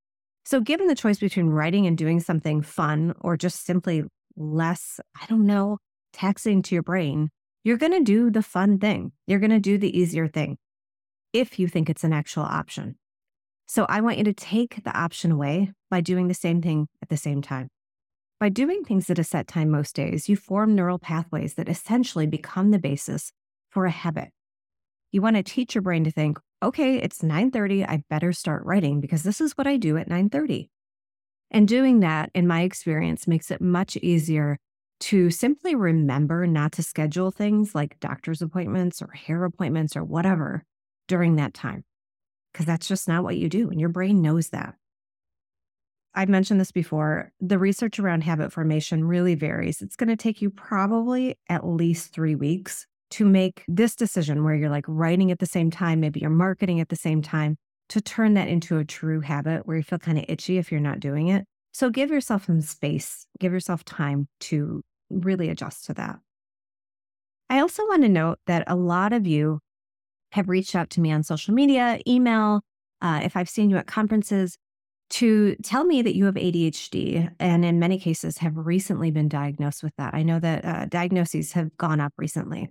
So, 0.45 0.59
given 0.61 0.87
the 0.87 0.95
choice 0.95 1.19
between 1.19 1.47
writing 1.47 1.87
and 1.87 1.97
doing 1.97 2.19
something 2.19 2.61
fun 2.61 3.13
or 3.21 3.37
just 3.37 3.65
simply 3.65 4.03
less, 4.35 4.99
I 5.19 5.25
don't 5.27 5.45
know, 5.45 5.79
taxing 6.13 6.61
to 6.63 6.75
your 6.75 6.83
brain, 6.83 7.29
you're 7.63 7.77
going 7.77 7.93
to 7.93 8.03
do 8.03 8.29
the 8.29 8.43
fun 8.43 8.77
thing. 8.77 9.11
You're 9.25 9.39
going 9.39 9.51
to 9.51 9.59
do 9.59 9.77
the 9.77 9.97
easier 9.97 10.27
thing 10.27 10.57
if 11.33 11.57
you 11.57 11.67
think 11.67 11.89
it's 11.89 12.03
an 12.03 12.13
actual 12.13 12.43
option. 12.43 12.97
So, 13.67 13.85
I 13.89 14.01
want 14.01 14.19
you 14.19 14.23
to 14.25 14.33
take 14.33 14.83
the 14.83 14.95
option 14.95 15.31
away 15.31 15.71
by 15.89 16.01
doing 16.01 16.27
the 16.27 16.33
same 16.33 16.61
thing 16.61 16.87
at 17.01 17.09
the 17.09 17.17
same 17.17 17.41
time. 17.41 17.69
By 18.45 18.49
doing 18.49 18.83
things 18.83 19.09
at 19.09 19.17
a 19.17 19.23
set 19.23 19.47
time 19.47 19.71
most 19.71 19.95
days, 19.95 20.29
you 20.29 20.35
form 20.35 20.75
neural 20.75 20.99
pathways 20.99 21.55
that 21.55 21.67
essentially 21.67 22.27
become 22.27 22.69
the 22.69 22.77
basis 22.77 23.31
for 23.71 23.87
a 23.87 23.89
habit. 23.89 24.29
You 25.11 25.23
want 25.23 25.35
to 25.35 25.41
teach 25.41 25.73
your 25.73 25.81
brain 25.81 26.03
to 26.03 26.11
think, 26.11 26.37
okay, 26.61 26.97
it's 26.97 27.23
9:30, 27.23 27.83
I 27.83 28.03
better 28.07 28.31
start 28.31 28.63
writing 28.63 29.01
because 29.01 29.23
this 29.23 29.41
is 29.41 29.53
what 29.53 29.65
I 29.65 29.77
do 29.77 29.97
at 29.97 30.07
9:30. 30.07 30.69
And 31.49 31.67
doing 31.67 32.01
that 32.01 32.29
in 32.35 32.45
my 32.45 32.61
experience 32.61 33.27
makes 33.27 33.49
it 33.49 33.61
much 33.61 33.97
easier 33.97 34.59
to 34.99 35.31
simply 35.31 35.73
remember 35.73 36.45
not 36.45 36.71
to 36.73 36.83
schedule 36.83 37.31
things 37.31 37.73
like 37.73 37.99
doctor's 37.99 38.43
appointments 38.43 39.01
or 39.01 39.09
hair 39.13 39.43
appointments 39.43 39.97
or 39.97 40.03
whatever 40.03 40.63
during 41.07 41.37
that 41.37 41.55
time. 41.55 41.83
Because 42.53 42.67
that's 42.67 42.87
just 42.87 43.07
not 43.07 43.23
what 43.23 43.37
you 43.37 43.49
do. 43.49 43.71
And 43.71 43.79
your 43.79 43.89
brain 43.89 44.21
knows 44.21 44.49
that. 44.49 44.75
I've 46.15 46.29
mentioned 46.29 46.59
this 46.59 46.71
before. 46.71 47.31
The 47.41 47.59
research 47.59 47.99
around 47.99 48.23
habit 48.23 48.53
formation 48.53 49.03
really 49.03 49.35
varies. 49.35 49.81
It's 49.81 49.95
going 49.95 50.09
to 50.09 50.15
take 50.15 50.41
you 50.41 50.49
probably 50.49 51.37
at 51.49 51.67
least 51.67 52.13
three 52.13 52.35
weeks 52.35 52.87
to 53.11 53.25
make 53.25 53.63
this 53.67 53.95
decision 53.95 54.43
where 54.43 54.55
you're 54.55 54.69
like 54.69 54.85
writing 54.87 55.29
at 55.31 55.39
the 55.39 55.45
same 55.45 55.69
time, 55.69 55.99
maybe 55.99 56.21
you're 56.21 56.29
marketing 56.29 56.79
at 56.79 56.89
the 56.89 56.95
same 56.95 57.21
time, 57.21 57.57
to 57.89 58.01
turn 58.01 58.33
that 58.33 58.47
into 58.47 58.77
a 58.77 58.85
true 58.85 59.21
habit 59.21 59.67
where 59.67 59.77
you 59.77 59.83
feel 59.83 59.99
kind 59.99 60.17
of 60.17 60.25
itchy 60.27 60.57
if 60.57 60.71
you're 60.71 60.81
not 60.81 60.99
doing 60.99 61.27
it. 61.27 61.45
So 61.71 61.89
give 61.89 62.09
yourself 62.09 62.45
some 62.45 62.61
space, 62.61 63.27
give 63.39 63.51
yourself 63.51 63.83
time 63.83 64.27
to 64.41 64.81
really 65.09 65.49
adjust 65.49 65.85
to 65.85 65.93
that. 65.95 66.19
I 67.49 67.59
also 67.59 67.83
want 67.83 68.01
to 68.03 68.09
note 68.09 68.39
that 68.47 68.63
a 68.67 68.75
lot 68.75 69.13
of 69.13 69.27
you 69.27 69.59
have 70.31 70.49
reached 70.49 70.75
out 70.75 70.89
to 70.91 71.01
me 71.01 71.11
on 71.11 71.21
social 71.21 71.53
media, 71.53 71.99
email, 72.07 72.61
uh, 73.01 73.21
if 73.23 73.37
I've 73.37 73.49
seen 73.49 73.69
you 73.69 73.77
at 73.77 73.87
conferences, 73.87 74.57
to 75.11 75.55
tell 75.57 75.83
me 75.83 76.01
that 76.01 76.15
you 76.15 76.25
have 76.25 76.35
ADHD, 76.35 77.31
and 77.39 77.63
in 77.63 77.79
many 77.79 77.99
cases 77.99 78.39
have 78.39 78.57
recently 78.57 79.11
been 79.11 79.29
diagnosed 79.29 79.83
with 79.83 79.95
that. 79.97 80.13
I 80.13 80.23
know 80.23 80.39
that 80.39 80.65
uh, 80.65 80.85
diagnoses 80.85 81.53
have 81.53 81.75
gone 81.77 81.99
up 81.99 82.13
recently. 82.17 82.69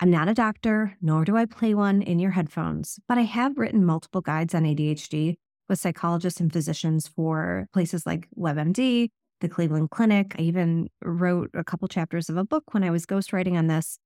I'm 0.00 0.10
not 0.10 0.28
a 0.28 0.34
doctor, 0.34 0.96
nor 1.00 1.24
do 1.24 1.36
I 1.36 1.46
play 1.46 1.74
one 1.74 2.02
in 2.02 2.18
your 2.18 2.32
headphones, 2.32 2.98
but 3.06 3.18
I 3.18 3.22
have 3.22 3.56
written 3.56 3.86
multiple 3.86 4.20
guides 4.20 4.54
on 4.54 4.64
ADHD 4.64 5.36
with 5.68 5.78
psychologists 5.78 6.40
and 6.40 6.52
physicians 6.52 7.08
for 7.08 7.66
places 7.72 8.04
like 8.04 8.28
WebMD, 8.36 9.10
the 9.40 9.48
Cleveland 9.48 9.90
Clinic. 9.90 10.34
I 10.38 10.42
even 10.42 10.88
wrote 11.02 11.50
a 11.54 11.64
couple 11.64 11.86
chapters 11.88 12.28
of 12.28 12.36
a 12.36 12.44
book 12.44 12.74
when 12.74 12.82
I 12.82 12.90
was 12.90 13.06
ghostwriting 13.06 13.56
on 13.56 13.68
this. 13.68 13.98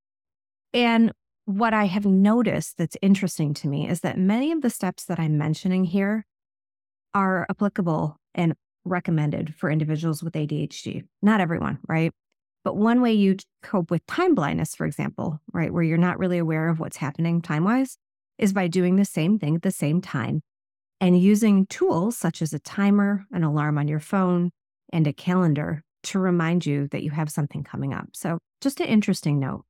And 0.74 1.12
what 1.46 1.72
I 1.72 1.86
have 1.86 2.04
noticed 2.04 2.76
that's 2.76 2.96
interesting 3.00 3.54
to 3.54 3.68
me 3.68 3.88
is 3.88 4.00
that 4.00 4.18
many 4.18 4.52
of 4.52 4.60
the 4.60 4.70
steps 4.70 5.06
that 5.06 5.18
I'm 5.18 5.38
mentioning 5.38 5.84
here 5.84 6.26
are 7.18 7.46
applicable 7.50 8.16
and 8.36 8.54
recommended 8.84 9.52
for 9.56 9.68
individuals 9.68 10.22
with 10.22 10.34
ADHD. 10.34 11.02
Not 11.20 11.40
everyone, 11.40 11.80
right? 11.88 12.12
But 12.62 12.76
one 12.76 13.00
way 13.00 13.12
you 13.12 13.36
cope 13.60 13.90
with 13.90 14.06
time 14.06 14.36
blindness, 14.36 14.76
for 14.76 14.86
example, 14.86 15.40
right, 15.52 15.72
where 15.72 15.82
you're 15.82 15.98
not 15.98 16.20
really 16.20 16.38
aware 16.38 16.68
of 16.68 16.78
what's 16.78 16.98
happening 16.98 17.42
time 17.42 17.64
wise, 17.64 17.98
is 18.38 18.52
by 18.52 18.68
doing 18.68 18.94
the 18.94 19.04
same 19.04 19.36
thing 19.36 19.56
at 19.56 19.62
the 19.62 19.72
same 19.72 20.00
time 20.00 20.42
and 21.00 21.20
using 21.20 21.66
tools 21.66 22.16
such 22.16 22.40
as 22.40 22.52
a 22.52 22.60
timer, 22.60 23.26
an 23.32 23.42
alarm 23.42 23.78
on 23.78 23.88
your 23.88 24.00
phone, 24.00 24.50
and 24.92 25.08
a 25.08 25.12
calendar 25.12 25.82
to 26.04 26.20
remind 26.20 26.66
you 26.66 26.86
that 26.92 27.02
you 27.02 27.10
have 27.10 27.30
something 27.30 27.64
coming 27.64 27.92
up. 27.92 28.10
So, 28.12 28.38
just 28.60 28.80
an 28.80 28.86
interesting 28.86 29.40
note. 29.40 29.64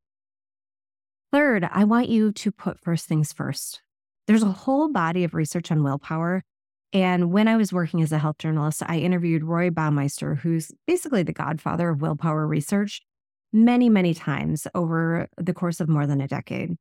Third, 1.33 1.67
I 1.71 1.85
want 1.85 2.11
you 2.11 2.31
to 2.31 2.53
put 2.53 2.79
first 2.79 3.07
things 3.07 3.33
first. 3.33 3.81
There's 4.27 4.43
a 4.43 4.53
whole 4.53 4.91
body 4.93 5.25
of 5.25 5.33
research 5.33 5.73
on 5.73 5.83
willpower 5.83 6.43
and 6.93 7.31
when 7.33 7.49
I 7.49 7.57
was 7.57 7.73
working 7.73 8.03
as 8.03 8.13
a 8.13 8.19
health 8.19 8.39
journalist, 8.39 8.83
I 8.87 8.99
interviewed 8.99 9.45
Roy 9.45 9.71
Baumeister, 9.71 10.39
who's 10.39 10.73
basically 10.87 11.23
the 11.23 11.33
godfather 11.33 11.91
of 11.91 12.01
willpower 12.01 12.47
research, 12.47 13.03
many, 13.53 13.89
many 13.91 14.15
times 14.15 14.67
over 14.75 15.29
the 15.37 15.53
course 15.53 15.81
of 15.81 15.89
more 15.89 16.07
than 16.07 16.21
a 16.21 16.29
decade. 16.29 16.77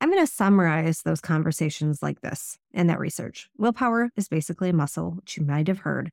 I'm 0.00 0.10
going 0.10 0.24
to 0.24 0.30
summarize 0.30 1.02
those 1.02 1.20
conversations 1.20 2.02
like 2.02 2.20
this 2.20 2.58
and 2.72 2.88
that 2.90 2.98
research. 2.98 3.48
Willpower 3.56 4.10
is 4.16 4.28
basically 4.28 4.70
a 4.70 4.74
muscle, 4.74 5.12
which 5.12 5.36
you 5.36 5.44
might 5.44 5.68
have 5.68 5.80
heard, 5.80 6.10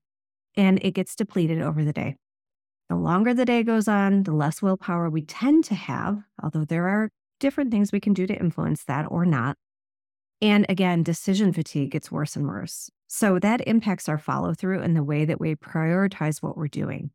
and 0.56 0.80
it 0.82 0.92
gets 0.92 1.16
depleted 1.16 1.62
over 1.62 1.84
the 1.84 1.94
day. 1.94 2.16
The 2.90 2.96
longer 2.96 3.34
the 3.34 3.46
day 3.46 3.64
goes 3.64 3.88
on, 3.88 4.24
the 4.24 4.34
less 4.34 4.62
willpower 4.62 5.10
we 5.10 5.22
tend 5.22 5.64
to 5.66 5.76
have, 5.76 6.24
although 6.44 6.66
there 6.66 6.88
are 6.90 7.10
different 7.40 7.72
things 7.72 7.92
we 7.92 8.02
can 8.02 8.14
do 8.14 8.28
to 8.28 8.38
influence 8.38 8.84
that 8.84 9.06
or 9.10 9.26
not. 9.26 9.58
And 10.42 10.66
again, 10.68 11.04
decision 11.04 11.54
fatigue 11.54 11.92
gets 11.92 12.12
worse 12.12 12.36
and 12.36 12.48
worse. 12.48 12.90
So 13.14 13.40
that 13.40 13.68
impacts 13.68 14.08
our 14.08 14.18
follow 14.18 14.54
through 14.54 14.80
and 14.84 14.96
the 14.96 15.04
way 15.04 15.26
that 15.26 15.42
we 15.42 15.54
prioritize 15.56 16.42
what 16.42 16.56
we're 16.56 16.70
doing. 16.70 17.12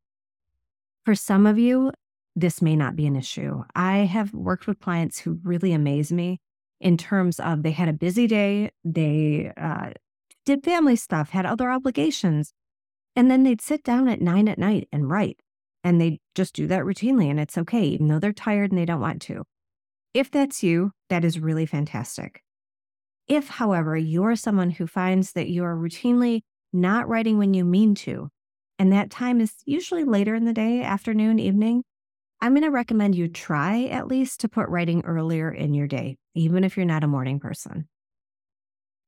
For 1.07 1.15
some 1.15 1.47
of 1.47 1.59
you, 1.59 1.91
this 2.35 2.61
may 2.61 2.77
not 2.77 2.97
be 2.97 3.07
an 3.07 3.17
issue. 3.17 3.65
I 3.75 4.01
have 4.01 4.35
worked 4.35 4.67
with 4.67 4.79
clients 4.79 5.21
who 5.21 5.41
really 5.43 5.73
amaze 5.73 6.13
me 6.13 6.39
in 6.83 6.99
terms 6.99 7.41
of 7.41 7.63
they 7.63 7.71
had 7.71 7.89
a 7.89 7.95
busy 7.95 8.27
day, 8.27 8.73
they 8.85 9.51
uh, 9.57 9.93
did 10.45 10.63
family 10.63 10.97
stuff, 10.97 11.31
had 11.31 11.47
other 11.47 11.71
obligations, 11.71 12.53
and 13.17 13.31
then 13.31 13.45
they'd 13.45 13.63
sit 13.63 13.83
down 13.83 14.07
at 14.07 14.21
nine 14.21 14.49
at 14.49 14.59
night 14.59 14.89
and 14.93 15.09
write. 15.09 15.41
And 15.83 15.99
they 15.99 16.21
just 16.35 16.55
do 16.55 16.67
that 16.67 16.85
routinely, 16.85 17.31
and 17.31 17.41
it's 17.41 17.57
okay, 17.57 17.85
even 17.85 18.09
though 18.09 18.19
they're 18.19 18.35
tired 18.35 18.71
and 18.71 18.79
they 18.79 18.85
don't 18.85 19.01
want 19.01 19.23
to. 19.23 19.45
If 20.13 20.31
that's 20.31 20.63
you, 20.63 20.93
that 21.09 21.25
is 21.25 21.41
really 21.41 21.65
fantastic. 21.65 22.43
If, 23.29 23.49
however, 23.49 23.97
you're 23.97 24.37
someone 24.37 24.71
who 24.71 24.87
finds 24.87 25.33
that 25.33 25.49
you 25.49 25.65
are 25.65 25.77
routinely 25.77 26.43
not 26.73 27.09
writing 27.09 27.39
when 27.39 27.55
you 27.55 27.65
mean 27.65 27.95
to, 27.97 28.29
and 28.79 28.93
that 28.93 29.11
time 29.11 29.41
is 29.41 29.55
usually 29.65 30.05
later 30.05 30.35
in 30.35 30.45
the 30.45 30.53
day, 30.53 30.83
afternoon, 30.83 31.39
evening, 31.39 31.83
I'm 32.41 32.53
going 32.53 32.63
to 32.63 32.71
recommend 32.71 33.15
you 33.15 33.29
try 33.29 33.85
at 33.85 34.09
least 34.09 34.41
to 34.41 34.49
put 34.49 34.69
writing 34.69 35.03
earlier 35.05 35.51
in 35.51 35.75
your 35.75 35.87
day, 35.87 36.17
even 36.35 36.65
if 36.65 36.77
you're 36.77 36.87
not 36.87 37.03
a 37.03 37.09
morning 37.09 37.41
person. 37.41 37.89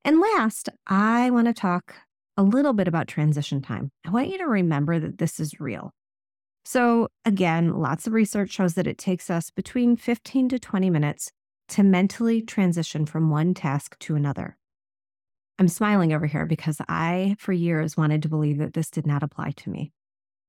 And 0.05 0.21
last, 0.21 0.71
I 0.87 1.31
want 1.31 1.47
to 1.47 1.53
talk 1.53 1.95
a 2.37 2.43
little 2.43 2.73
bit 2.73 2.89
about 2.89 3.09
transition 3.09 3.61
time. 3.61 3.91
I 4.07 4.11
want 4.11 4.29
you 4.29 4.39
to 4.39 4.47
remember 4.47 4.99
that 4.99 5.19
this 5.19 5.39
is 5.39 5.61
real. 5.61 5.93
So, 6.65 7.09
again, 7.25 7.75
lots 7.75 8.07
of 8.07 8.13
research 8.13 8.51
shows 8.51 8.75
that 8.75 8.87
it 8.87 8.99
takes 8.99 9.29
us 9.29 9.51
between 9.51 9.97
15 9.97 10.49
to 10.51 10.59
20 10.59 10.91
minutes 10.91 11.31
to 11.69 11.83
mentally 11.83 12.43
transition 12.43 13.07
from 13.07 13.31
one 13.31 13.55
task 13.55 13.99
to 14.01 14.17
another. 14.17 14.57
I'm 15.59 15.69
smiling 15.69 16.13
over 16.13 16.27
here 16.27 16.47
because 16.47 16.81
I, 16.89 17.37
for 17.39 17.53
years, 17.53 17.97
wanted 17.97 18.23
to 18.23 18.29
believe 18.29 18.59
that 18.59 18.75
this 18.75 18.91
did 18.91 19.07
not 19.07 19.23
apply 19.23 19.53
to 19.53 19.71
me. 19.71 19.93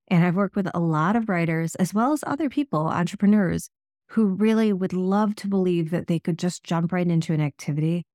And 0.08 0.24
I've 0.24 0.36
worked 0.36 0.56
with 0.56 0.70
a 0.74 0.80
lot 0.80 1.16
of 1.16 1.30
writers, 1.30 1.76
as 1.76 1.94
well 1.94 2.14
as 2.14 2.24
other 2.26 2.50
people, 2.50 2.88
entrepreneurs, 2.88 3.70
who 4.10 4.26
really 4.26 4.74
would 4.74 4.94
love 4.94 5.36
to 5.36 5.48
believe 5.48 5.92
that 5.92 6.08
they 6.08 6.20
could 6.20 6.38
just 6.38 6.64
jump 6.64 6.92
right 6.92 7.08
into 7.08 7.34
an 7.34 7.42
activity. 7.42 8.06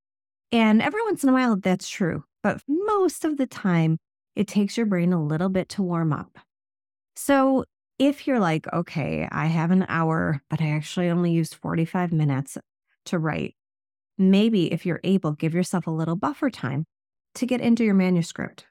And 0.50 0.82
every 0.82 1.02
once 1.02 1.23
in 1.23 1.28
a 1.28 1.32
while, 1.32 1.56
that's 1.56 1.88
true. 1.88 2.25
But 2.42 2.62
most 2.68 3.25
of 3.25 3.37
the 3.37 3.46
time, 3.46 3.99
it 4.37 4.49
takes 4.49 4.76
your 4.76 4.87
brain 4.87 5.12
a 5.12 5.23
little 5.23 5.49
bit 5.49 5.68
to 5.70 5.82
warm 5.82 6.12
up. 6.12 6.38
So 7.16 7.64
if 7.99 8.26
you're 8.26 8.40
like, 8.40 8.66
okay, 8.73 9.28
I 9.30 9.46
have 9.46 9.70
an 9.70 9.87
hour, 9.88 10.42
but 10.50 10.61
I 10.61 10.70
actually 10.70 11.08
only 11.08 11.30
used 11.30 11.54
45 11.54 12.12
minutes, 12.12 12.58
to 13.06 13.18
write. 13.18 13.54
Maybe 14.16 14.73
if 14.73 14.87
you're 14.87 15.00
able, 15.04 15.32
give 15.32 15.54
yourself 15.54 15.87
a 15.87 15.90
little 15.90 16.16
buffer 16.16 16.50
time 16.50 16.84
to 17.34 17.46
get 17.46 17.61
into 17.61 17.84
your 17.84 17.94
manuscript. 17.94 18.66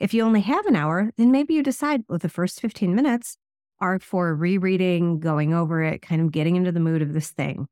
If 0.00 0.12
you 0.12 0.24
only 0.24 0.40
have 0.40 0.66
an 0.66 0.74
hour, 0.74 1.12
then 1.16 1.30
maybe 1.30 1.54
you 1.54 1.62
decide, 1.62 2.02
well, 2.08 2.18
the 2.18 2.28
first 2.28 2.60
15 2.60 2.94
minutes 2.94 3.36
are 3.80 3.98
for 4.00 4.34
rereading, 4.34 5.20
going 5.20 5.54
over 5.54 5.82
it, 5.82 6.02
kind 6.02 6.20
of 6.20 6.32
getting 6.32 6.56
into 6.56 6.72
the 6.72 6.80
mood 6.80 7.02
of 7.02 7.12
this 7.12 7.30
thing. 7.30 7.66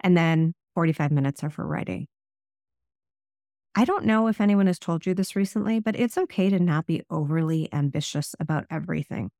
And 0.00 0.16
then 0.16 0.54
45 0.74 1.10
minutes 1.10 1.44
are 1.44 1.50
for 1.50 1.66
writing. 1.66 2.06
I 3.74 3.84
don't 3.84 4.04
know 4.04 4.28
if 4.28 4.40
anyone 4.40 4.68
has 4.68 4.78
told 4.78 5.04
you 5.04 5.14
this 5.14 5.34
recently, 5.34 5.80
but 5.80 5.96
it's 5.96 6.16
okay 6.16 6.48
to 6.48 6.60
not 6.60 6.86
be 6.86 7.02
overly 7.10 7.68
ambitious 7.72 8.34
about 8.38 8.66
everything. 8.70 9.30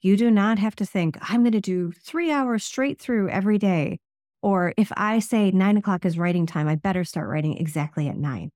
You 0.00 0.16
do 0.16 0.30
not 0.30 0.58
have 0.58 0.76
to 0.76 0.86
think, 0.86 1.18
I'm 1.20 1.42
going 1.42 1.52
to 1.52 1.60
do 1.60 1.90
three 1.92 2.30
hours 2.30 2.62
straight 2.62 3.00
through 3.00 3.30
every 3.30 3.58
day 3.58 3.98
or 4.44 4.74
if 4.76 4.92
I 4.94 5.20
say 5.20 5.50
nine 5.52 5.78
o'clock 5.78 6.04
is 6.04 6.18
writing 6.18 6.44
time, 6.44 6.68
I 6.68 6.74
better 6.74 7.02
start 7.02 7.30
writing 7.30 7.56
exactly 7.56 8.08
at 8.08 8.18
nine. 8.18 8.50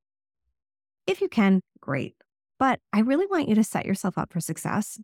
If 1.06 1.22
you 1.22 1.30
can, 1.30 1.62
great. 1.80 2.14
But 2.58 2.78
I 2.92 3.00
really 3.00 3.24
want 3.24 3.48
you 3.48 3.54
to 3.54 3.64
set 3.64 3.86
yourself 3.86 4.18
up 4.18 4.30
for 4.30 4.38
success. 4.38 5.00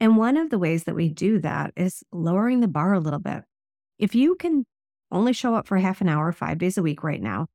And 0.00 0.18
one 0.18 0.36
of 0.36 0.50
the 0.50 0.58
ways 0.58 0.84
that 0.84 0.94
we 0.94 1.08
do 1.08 1.38
that 1.38 1.72
is 1.76 2.02
lowering 2.12 2.60
the 2.60 2.68
bar 2.68 2.92
a 2.92 3.00
little 3.00 3.18
bit. 3.18 3.44
If 3.98 4.14
you 4.14 4.34
can 4.34 4.66
only 5.10 5.32
show 5.32 5.54
up 5.54 5.66
for 5.66 5.78
half 5.78 6.02
an 6.02 6.10
hour, 6.10 6.30
five 6.30 6.58
days 6.58 6.76
a 6.76 6.82
week 6.82 7.02
right 7.02 7.22
now, 7.22 7.46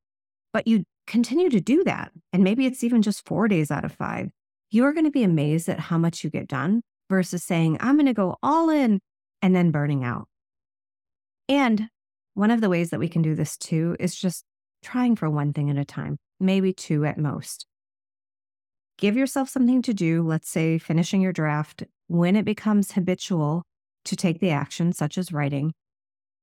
but 0.52 0.66
you 0.66 0.84
continue 1.06 1.52
to 1.52 1.62
do 1.62 1.84
that, 1.84 2.12
and 2.34 2.44
maybe 2.44 2.66
it's 2.66 2.84
even 2.84 3.04
just 3.04 3.24
four 3.28 3.48
days 3.48 3.70
out 3.70 3.86
of 3.86 3.92
five, 3.92 4.32
you're 4.72 4.94
going 4.94 5.06
to 5.06 5.12
be 5.12 5.24
amazed 5.24 5.70
at 5.70 5.80
how 5.80 6.00
much 6.00 6.24
you 6.24 6.32
get 6.32 6.48
done 6.48 6.82
versus 7.08 7.44
saying, 7.44 7.78
I'm 7.80 7.98
going 7.98 8.08
to 8.08 8.14
go 8.16 8.38
all 8.42 8.72
in 8.72 9.00
and 9.44 9.56
then 9.56 9.70
burning 9.70 10.04
out. 10.04 10.28
And 11.48 11.90
one 12.34 12.52
of 12.52 12.62
the 12.62 12.70
ways 12.70 12.90
that 12.90 13.00
we 13.00 13.10
can 13.10 13.22
do 13.22 13.36
this 13.36 13.58
too 13.58 13.96
is 14.00 14.16
just 14.16 14.44
trying 14.84 15.16
for 15.16 15.30
one 15.30 15.54
thing 15.54 15.70
at 15.70 15.78
a 15.78 15.86
time, 15.86 16.18
maybe 16.40 16.74
two 16.74 17.06
at 17.06 17.18
most. 17.18 17.66
Give 18.98 19.16
yourself 19.16 19.50
something 19.50 19.82
to 19.84 19.94
do, 19.94 20.24
let's 20.24 20.50
say 20.50 20.78
finishing 20.78 21.22
your 21.22 21.34
draft. 21.34 21.84
When 22.08 22.36
it 22.36 22.46
becomes 22.46 22.92
habitual 22.92 23.64
to 24.06 24.16
take 24.16 24.40
the 24.40 24.52
action, 24.52 24.94
such 24.94 25.18
as 25.18 25.32
writing, 25.32 25.74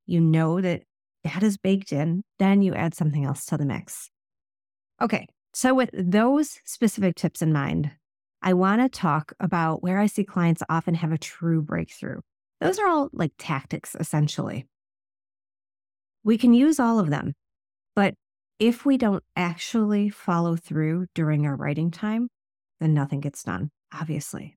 you 0.06 0.20
know 0.20 0.60
that 0.60 0.82
that 1.22 1.42
is 1.42 1.56
baked 1.56 1.92
in, 1.92 2.22
then 2.38 2.62
you 2.62 2.74
add 2.74 2.94
something 2.94 3.24
else 3.24 3.44
to 3.46 3.56
the 3.56 3.66
mix. 3.66 4.10
Okay, 5.00 5.26
so 5.52 5.74
with 5.74 5.90
those 5.92 6.58
specific 6.64 7.14
tips 7.16 7.42
in 7.42 7.52
mind, 7.52 7.90
I 8.42 8.54
want 8.54 8.80
to 8.80 8.88
talk 8.88 9.32
about 9.38 9.82
where 9.82 9.98
I 9.98 10.06
see 10.06 10.24
clients 10.24 10.62
often 10.68 10.94
have 10.94 11.12
a 11.12 11.18
true 11.18 11.62
breakthrough. 11.62 12.20
Those 12.60 12.78
are 12.78 12.88
all 12.88 13.10
like 13.12 13.32
tactics, 13.38 13.96
essentially. 13.98 14.66
We 16.22 16.36
can 16.36 16.52
use 16.52 16.78
all 16.78 16.98
of 16.98 17.10
them, 17.10 17.34
but 17.96 18.14
if 18.58 18.84
we 18.84 18.98
don't 18.98 19.24
actually 19.36 20.10
follow 20.10 20.54
through 20.54 21.06
during 21.14 21.46
our 21.46 21.56
writing 21.56 21.90
time, 21.90 22.28
then 22.78 22.92
nothing 22.92 23.20
gets 23.20 23.42
done, 23.42 23.70
obviously. 23.92 24.54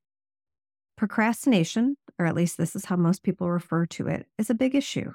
Procrastination, 0.98 1.96
or 2.20 2.26
at 2.26 2.36
least 2.36 2.58
this 2.58 2.76
is 2.76 2.86
how 2.86 2.96
most 2.96 3.24
people 3.24 3.50
refer 3.50 3.86
to 3.88 4.08
it, 4.08 4.28
is 4.38 4.50
a 4.50 4.56
big 4.56 4.76
issue. 4.76 5.14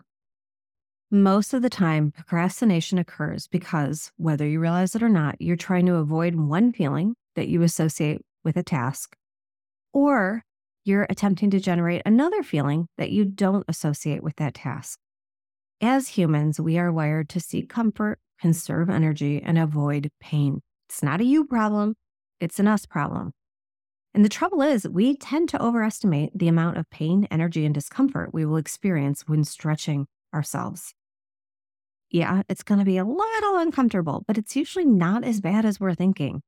Most 1.11 1.55
of 1.55 1.62
the 1.62 1.71
time, 1.71 2.12
procrastination 2.12 2.99
occurs 2.99 3.47
because, 3.47 4.11
whether 4.17 4.47
you 4.47 4.61
realize 4.61 4.95
it 4.95 5.02
or 5.02 5.09
not, 5.09 5.40
you're 5.40 5.57
trying 5.57 5.87
to 5.87 5.95
avoid 5.95 6.35
one 6.35 6.73
feeling 6.73 7.14
that 7.35 7.49
you 7.49 7.62
associate 7.62 8.21
with 8.45 8.57
a 8.57 8.62
task, 8.62 9.17
or 9.93 10.43
you're 10.85 11.07
attempting 11.09 11.50
to 11.50 11.61
generate 11.61 12.02
another 12.05 12.43
feeling 12.43 12.88
that 12.99 13.11
you 13.11 13.25
don't 13.25 13.64
associate 13.69 14.23
with 14.23 14.37
that 14.37 14.55
task. 14.55 14.99
As 15.81 16.09
humans, 16.09 16.59
we 16.59 16.77
are 16.77 16.91
wired 16.91 17.29
to 17.29 17.41
seek 17.41 17.69
comfort, 17.69 18.19
conserve 18.41 18.91
energy, 18.91 19.41
and 19.41 19.57
avoid 19.57 20.11
pain. 20.21 20.61
It's 20.89 21.05
not 21.05 21.21
a 21.21 21.25
you 21.25 21.45
problem, 21.45 21.95
it's 22.41 22.59
an 22.59 22.67
us 22.67 22.85
problem. 22.85 23.33
And 24.13 24.25
the 24.25 24.29
trouble 24.29 24.61
is, 24.61 24.89
we 24.89 25.17
tend 25.17 25.49
to 25.51 25.63
overestimate 25.63 26.37
the 26.37 26.49
amount 26.49 26.79
of 26.79 26.91
pain, 26.91 27.29
energy, 27.31 27.65
and 27.65 27.73
discomfort 27.73 28.35
we 28.35 28.45
will 28.45 28.57
experience 28.57 29.29
when 29.29 29.45
stretching 29.45 30.09
ourselves. 30.35 30.95
Yeah, 32.11 32.43
it's 32.49 32.65
going 32.65 32.81
to 32.81 32.85
be 32.85 32.97
a 32.97 33.05
little 33.05 33.59
uncomfortable, 33.59 34.25
but 34.27 34.37
it's 34.37 34.57
usually 34.57 34.87
not 34.87 35.23
as 35.23 35.41
bad 35.41 35.65
as 35.65 35.79
we're 35.79 35.95
thinking. 35.95 36.43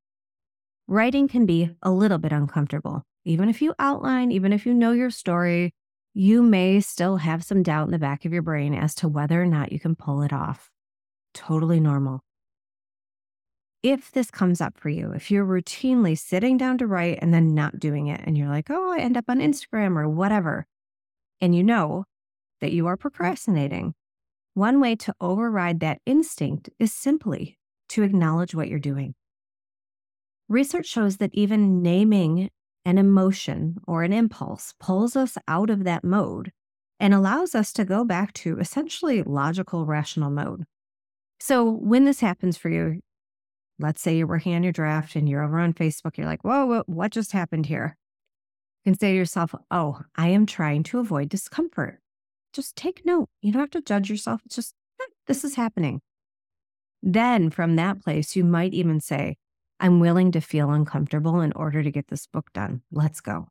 Writing 0.88 1.28
can 1.28 1.46
be 1.46 1.70
a 1.82 1.92
little 1.92 2.18
bit 2.18 2.32
uncomfortable. 2.32 3.04
Even 3.24 3.48
if 3.48 3.62
you 3.62 3.74
outline, 3.78 4.32
even 4.32 4.52
if 4.52 4.66
you 4.66 4.74
know 4.74 4.90
your 4.90 5.10
story, 5.10 5.72
you 6.12 6.42
may 6.42 6.80
still 6.80 7.18
have 7.18 7.44
some 7.44 7.62
doubt 7.62 7.86
in 7.86 7.92
the 7.92 7.98
back 7.98 8.24
of 8.24 8.32
your 8.32 8.42
brain 8.42 8.74
as 8.74 8.94
to 8.96 9.08
whether 9.08 9.40
or 9.40 9.46
not 9.46 9.72
you 9.72 9.78
can 9.78 9.94
pull 9.94 10.22
it 10.22 10.32
off. 10.32 10.70
Totally 11.34 11.80
normal. 11.80 12.20
If 13.82 14.10
this 14.10 14.30
comes 14.30 14.60
up 14.60 14.76
for 14.76 14.90
you, 14.90 15.12
if 15.12 15.30
you're 15.30 15.46
routinely 15.46 16.18
sitting 16.18 16.58
down 16.58 16.78
to 16.78 16.86
write 16.86 17.18
and 17.22 17.32
then 17.32 17.54
not 17.54 17.78
doing 17.78 18.08
it, 18.08 18.20
and 18.24 18.36
you're 18.36 18.48
like, 18.48 18.70
oh, 18.70 18.92
I 18.92 18.98
end 18.98 19.16
up 19.16 19.24
on 19.28 19.38
Instagram 19.38 19.96
or 19.96 20.08
whatever, 20.08 20.66
and 21.40 21.54
you 21.54 21.62
know 21.62 22.04
that 22.60 22.72
you 22.72 22.86
are 22.86 22.96
procrastinating, 22.96 23.94
one 24.54 24.80
way 24.80 24.96
to 24.96 25.14
override 25.20 25.80
that 25.80 26.00
instinct 26.04 26.68
is 26.78 26.92
simply 26.92 27.56
to 27.88 28.02
acknowledge 28.02 28.54
what 28.54 28.68
you're 28.68 28.78
doing. 28.78 29.14
Research 30.48 30.86
shows 30.86 31.18
that 31.18 31.30
even 31.32 31.80
naming 31.80 32.50
an 32.84 32.98
emotion 32.98 33.76
or 33.86 34.02
an 34.02 34.12
impulse 34.12 34.74
pulls 34.80 35.16
us 35.16 35.36
out 35.46 35.70
of 35.70 35.84
that 35.84 36.04
mode 36.04 36.52
and 36.98 37.14
allows 37.14 37.54
us 37.54 37.72
to 37.72 37.84
go 37.84 38.04
back 38.04 38.32
to 38.34 38.58
essentially 38.58 39.22
logical, 39.22 39.86
rational 39.86 40.30
mode. 40.30 40.64
So, 41.38 41.70
when 41.70 42.04
this 42.04 42.20
happens 42.20 42.58
for 42.58 42.68
you, 42.68 43.00
let's 43.78 44.02
say 44.02 44.16
you're 44.16 44.26
working 44.26 44.54
on 44.54 44.62
your 44.62 44.72
draft 44.72 45.16
and 45.16 45.28
you're 45.28 45.42
over 45.42 45.58
on 45.58 45.72
Facebook, 45.72 46.16
you're 46.16 46.26
like, 46.26 46.42
whoa, 46.42 46.66
whoa 46.66 46.82
what 46.86 47.12
just 47.12 47.32
happened 47.32 47.66
here? 47.66 47.96
You 48.84 48.92
can 48.92 48.98
say 48.98 49.12
to 49.12 49.16
yourself, 49.16 49.54
oh, 49.70 50.00
I 50.16 50.28
am 50.28 50.46
trying 50.46 50.82
to 50.84 50.98
avoid 50.98 51.28
discomfort. 51.30 52.00
Just 52.52 52.76
take 52.76 53.06
note. 53.06 53.28
You 53.40 53.52
don't 53.52 53.60
have 53.60 53.70
to 53.70 53.80
judge 53.80 54.10
yourself. 54.10 54.42
It's 54.44 54.56
just, 54.56 54.74
eh, 55.00 55.04
this 55.26 55.44
is 55.44 55.54
happening. 55.54 56.00
Then 57.02 57.50
from 57.50 57.76
that 57.76 58.02
place, 58.02 58.36
you 58.36 58.44
might 58.44 58.74
even 58.74 59.00
say, 59.00 59.36
I'm 59.80 59.98
willing 59.98 60.30
to 60.32 60.40
feel 60.40 60.70
uncomfortable 60.70 61.40
in 61.40 61.52
order 61.54 61.82
to 61.82 61.90
get 61.90 62.08
this 62.08 62.26
book 62.26 62.52
done. 62.52 62.82
Let's 62.92 63.20
go. 63.20 63.48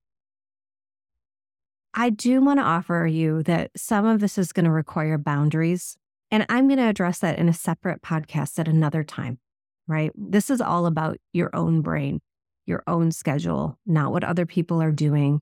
I 1.94 2.12
do 2.12 2.40
want 2.42 2.60
to 2.60 2.64
offer 2.64 3.08
you 3.08 3.42
that 3.44 3.72
some 3.76 4.06
of 4.06 4.20
this 4.20 4.38
is 4.38 4.54
going 4.54 4.66
to 4.66 4.72
require 4.72 5.18
boundaries, 5.18 5.98
and 6.30 6.46
I'm 6.48 6.68
going 6.68 6.78
to 6.78 6.88
address 6.88 7.20
that 7.20 7.40
in 7.40 7.50
a 7.50 7.54
separate 7.54 8.04
podcast 8.04 8.60
at 8.60 8.68
another 8.68 9.04
time, 9.04 9.40
right? 9.88 10.12
This 10.16 10.52
is 10.52 10.62
all 10.62 10.86
about 10.86 11.18
your 11.34 11.50
own 11.56 11.82
brain, 11.82 12.22
your 12.68 12.84
own 12.86 13.12
schedule, 13.12 13.80
not 13.88 14.12
what 14.12 14.24
other 14.24 14.46
people 14.46 14.82
are 14.84 14.92
doing 14.92 15.42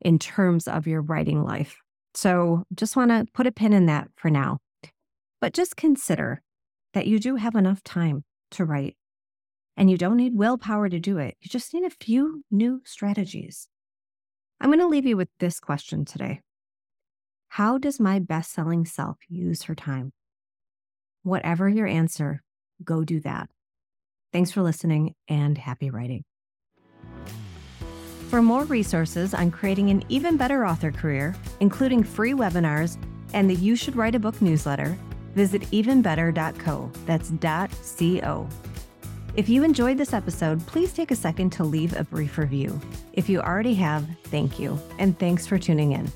in 0.00 0.18
terms 0.18 0.66
of 0.66 0.86
your 0.86 1.02
writing 1.02 1.44
life. 1.44 1.76
So 2.14 2.64
just 2.74 2.96
want 2.96 3.10
to 3.10 3.26
put 3.34 3.46
a 3.46 3.52
pin 3.52 3.74
in 3.74 3.84
that 3.86 4.08
for 4.16 4.30
now. 4.30 4.58
But 5.42 5.52
just 5.52 5.76
consider 5.76 6.40
that 6.94 7.06
you 7.06 7.18
do 7.18 7.36
have 7.36 7.54
enough 7.54 7.82
time 7.82 8.24
to 8.52 8.64
write 8.64 8.96
and 9.76 9.90
you 9.90 9.96
don't 9.96 10.16
need 10.16 10.36
willpower 10.36 10.88
to 10.88 11.00
do 11.00 11.18
it. 11.18 11.36
You 11.40 11.48
just 11.48 11.72
need 11.74 11.84
a 11.84 11.90
few 11.90 12.44
new 12.50 12.82
strategies. 12.84 13.68
I'm 14.60 14.68
going 14.68 14.78
to 14.80 14.86
leave 14.86 15.06
you 15.06 15.16
with 15.16 15.28
this 15.40 15.58
question 15.58 16.04
today 16.04 16.40
How 17.48 17.78
does 17.78 17.98
my 17.98 18.18
best 18.18 18.52
selling 18.52 18.84
self 18.84 19.18
use 19.28 19.64
her 19.64 19.74
time? 19.74 20.12
Whatever 21.22 21.68
your 21.68 21.86
answer, 21.86 22.42
go 22.84 23.04
do 23.04 23.20
that. 23.20 23.48
Thanks 24.32 24.50
for 24.50 24.62
listening 24.62 25.14
and 25.28 25.58
happy 25.58 25.90
writing. 25.90 26.24
For 28.28 28.40
more 28.40 28.64
resources 28.64 29.34
on 29.34 29.50
creating 29.50 29.90
an 29.90 30.02
even 30.08 30.38
better 30.38 30.66
author 30.66 30.90
career, 30.90 31.34
including 31.60 32.02
free 32.02 32.32
webinars 32.32 32.96
and 33.34 33.48
the 33.48 33.54
You 33.54 33.76
Should 33.76 33.94
Write 33.94 34.14
a 34.14 34.18
Book 34.18 34.40
newsletter, 34.40 34.96
visit 35.34 35.62
evenbetter.co. 35.70 36.90
That's 37.04 37.28
dot 37.30 37.70
.co. 37.98 38.48
If 39.34 39.48
you 39.48 39.64
enjoyed 39.64 39.96
this 39.96 40.12
episode, 40.12 40.64
please 40.66 40.92
take 40.92 41.10
a 41.10 41.16
second 41.16 41.50
to 41.50 41.64
leave 41.64 41.96
a 41.96 42.04
brief 42.04 42.36
review. 42.36 42.78
If 43.14 43.30
you 43.30 43.40
already 43.40 43.72
have, 43.76 44.06
thank 44.24 44.58
you, 44.60 44.78
and 44.98 45.18
thanks 45.18 45.46
for 45.46 45.58
tuning 45.58 45.92
in. 45.92 46.12